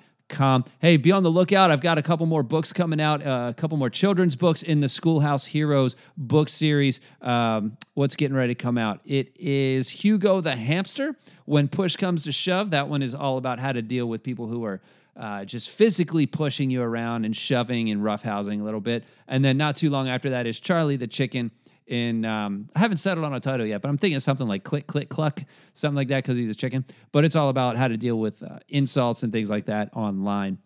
Hey, 0.81 0.97
be 0.97 1.13
on 1.13 1.23
the 1.23 1.31
lookout. 1.31 1.71
I've 1.71 1.81
got 1.83 1.99
a 1.99 2.03
couple 2.03 2.27
more 2.27 2.43
books 2.43 2.73
coming 2.73 3.01
out, 3.01 3.25
uh, 3.25 3.49
a 3.51 3.55
couple 3.55 3.77
more 3.77 3.91
children's 3.91 4.35
books 4.35 4.63
in 4.63 4.81
the 4.81 4.89
Schoolhouse 4.89 5.45
Heroes 5.45 5.95
book 6.17 6.49
series. 6.49 7.01
Um, 7.21 7.77
what's 7.95 8.17
getting 8.17 8.37
ready 8.37 8.55
to 8.55 8.61
come 8.61 8.79
out? 8.79 9.01
It 9.05 9.37
is 9.39 9.91
Hugo 9.91 10.41
the 10.41 10.57
Hamster. 10.57 11.15
When 11.45 11.69
push 11.69 11.97
comes 11.97 12.25
to 12.25 12.33
shove, 12.33 12.71
that 12.71 12.89
one 12.89 13.03
is 13.03 13.15
all 13.15 13.37
about 13.37 13.59
how 13.59 13.73
to 13.73 13.83
deal 13.83 14.07
with 14.07 14.23
people 14.23 14.47
who 14.47 14.65
are 14.65 14.81
uh, 15.17 15.45
just 15.45 15.71
physically 15.71 16.25
pushing 16.25 16.71
you 16.71 16.81
around 16.81 17.27
and 17.27 17.37
shoving 17.37 17.91
and 17.91 18.01
roughhousing 18.01 18.61
a 18.61 18.65
little 18.65 18.81
bit. 18.81 19.05
And 19.29 19.45
then 19.45 19.59
not 19.59 19.77
too 19.77 19.91
long 19.91 20.09
after 20.09 20.31
that 20.31 20.47
is 20.47 20.59
Charlie 20.59 20.97
the 20.97 21.07
chicken. 21.07 21.51
In 21.87 22.25
um, 22.25 22.69
I 22.75 22.79
haven't 22.79 22.99
settled 22.99 23.27
on 23.27 23.35
a 23.35 23.41
title 23.41 23.67
yet, 23.67 23.83
but 23.83 23.89
I'm 23.89 23.99
thinking 23.99 24.21
something 24.21 24.47
like 24.47 24.65
Click 24.65 24.87
Click 24.87 25.09
Cluck, 25.09 25.43
something 25.73 25.97
like 25.97 26.09
that, 26.09 26.23
because 26.23 26.39
he's 26.39 26.51
a 26.51 26.55
chicken. 26.55 26.85
But 27.11 27.25
it's 27.25 27.37
all 27.37 27.49
about 27.49 27.77
how 27.77 27.89
to 27.89 27.97
deal 27.97 28.19
with 28.19 28.43
uh, 28.43 28.61
insults 28.69 29.23
and 29.23 29.33
things 29.33 29.51
like 29.51 29.67
that 29.67 29.91
online. 29.95 30.59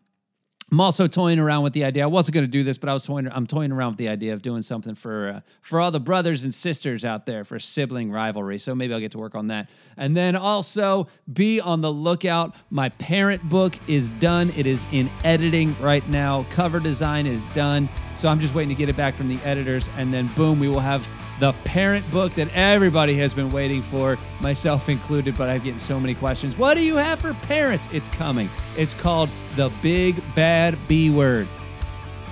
I'm 0.72 0.80
also 0.80 1.06
toying 1.06 1.38
around 1.38 1.62
with 1.62 1.74
the 1.74 1.84
idea. 1.84 2.02
I 2.02 2.06
wasn't 2.06 2.34
going 2.34 2.44
to 2.44 2.50
do 2.50 2.64
this, 2.64 2.76
but 2.76 2.88
I 2.88 2.92
was 2.92 3.04
toying. 3.04 3.28
I'm 3.30 3.46
toying 3.46 3.70
around 3.70 3.92
with 3.92 3.98
the 3.98 4.08
idea 4.08 4.32
of 4.32 4.42
doing 4.42 4.62
something 4.62 4.96
for 4.96 5.28
uh, 5.28 5.40
for 5.62 5.80
all 5.80 5.92
the 5.92 6.00
brothers 6.00 6.42
and 6.42 6.52
sisters 6.52 7.04
out 7.04 7.24
there 7.24 7.44
for 7.44 7.60
sibling 7.60 8.10
rivalry. 8.10 8.58
So 8.58 8.74
maybe 8.74 8.92
I'll 8.92 8.98
get 8.98 9.12
to 9.12 9.18
work 9.18 9.36
on 9.36 9.46
that. 9.46 9.70
And 9.96 10.16
then 10.16 10.34
also 10.34 11.06
be 11.32 11.60
on 11.60 11.82
the 11.82 11.92
lookout. 11.92 12.56
My 12.70 12.88
parent 12.88 13.48
book 13.48 13.78
is 13.88 14.10
done. 14.10 14.52
It 14.56 14.66
is 14.66 14.84
in 14.90 15.08
editing 15.22 15.72
right 15.80 16.06
now. 16.08 16.44
Cover 16.50 16.80
design 16.80 17.26
is 17.26 17.42
done. 17.54 17.88
So 18.16 18.28
I'm 18.28 18.40
just 18.40 18.54
waiting 18.54 18.74
to 18.74 18.78
get 18.78 18.88
it 18.88 18.96
back 18.96 19.14
from 19.14 19.28
the 19.28 19.38
editors, 19.44 19.88
and 19.96 20.12
then 20.12 20.26
boom, 20.34 20.58
we 20.58 20.68
will 20.68 20.80
have 20.80 21.06
the 21.38 21.52
parent 21.64 22.08
book 22.10 22.32
that 22.34 22.48
everybody 22.54 23.14
has 23.14 23.34
been 23.34 23.50
waiting 23.50 23.82
for, 23.82 24.18
myself 24.40 24.88
included, 24.88 25.36
but 25.36 25.48
I've 25.48 25.64
getting 25.64 25.80
so 25.80 26.00
many 26.00 26.14
questions. 26.14 26.56
What 26.56 26.74
do 26.74 26.82
you 26.82 26.96
have 26.96 27.20
for 27.20 27.34
parents? 27.34 27.88
It's 27.92 28.08
coming. 28.08 28.48
It's 28.76 28.94
called 28.94 29.28
The 29.54 29.70
Big 29.82 30.16
Bad 30.34 30.78
B 30.88 31.10
Word. 31.10 31.46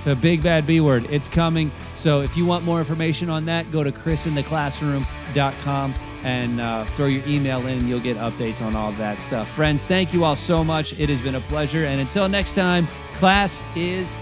The 0.05 0.16
Big 0.16 0.42
Bad 0.42 0.66
B 0.66 0.80
Word. 0.80 1.07
It's 1.11 1.28
coming. 1.28 1.70
So 1.94 2.22
if 2.22 2.36
you 2.36 2.46
want 2.46 2.64
more 2.64 2.78
information 2.78 3.28
on 3.28 3.44
that, 3.46 3.70
go 3.70 3.84
to 3.84 3.92
chrisintheclassroom.com 3.92 5.94
and 6.24 6.61
uh, 6.61 6.84
throw 6.86 7.07
your 7.07 7.22
email 7.26 7.66
in. 7.66 7.86
You'll 7.86 8.00
get 8.00 8.16
updates 8.16 8.62
on 8.62 8.74
all 8.74 8.92
that 8.92 9.20
stuff. 9.20 9.48
Friends, 9.50 9.84
thank 9.84 10.12
you 10.12 10.24
all 10.24 10.36
so 10.36 10.64
much. 10.64 10.98
It 10.98 11.11
has 11.11 11.20
been 11.20 11.34
a 11.34 11.40
pleasure. 11.40 11.84
And 11.84 12.00
until 12.00 12.28
next 12.28 12.55
time, 12.55 12.86
class 13.16 13.62
is 13.76 14.16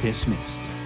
dismissed. 0.00 0.77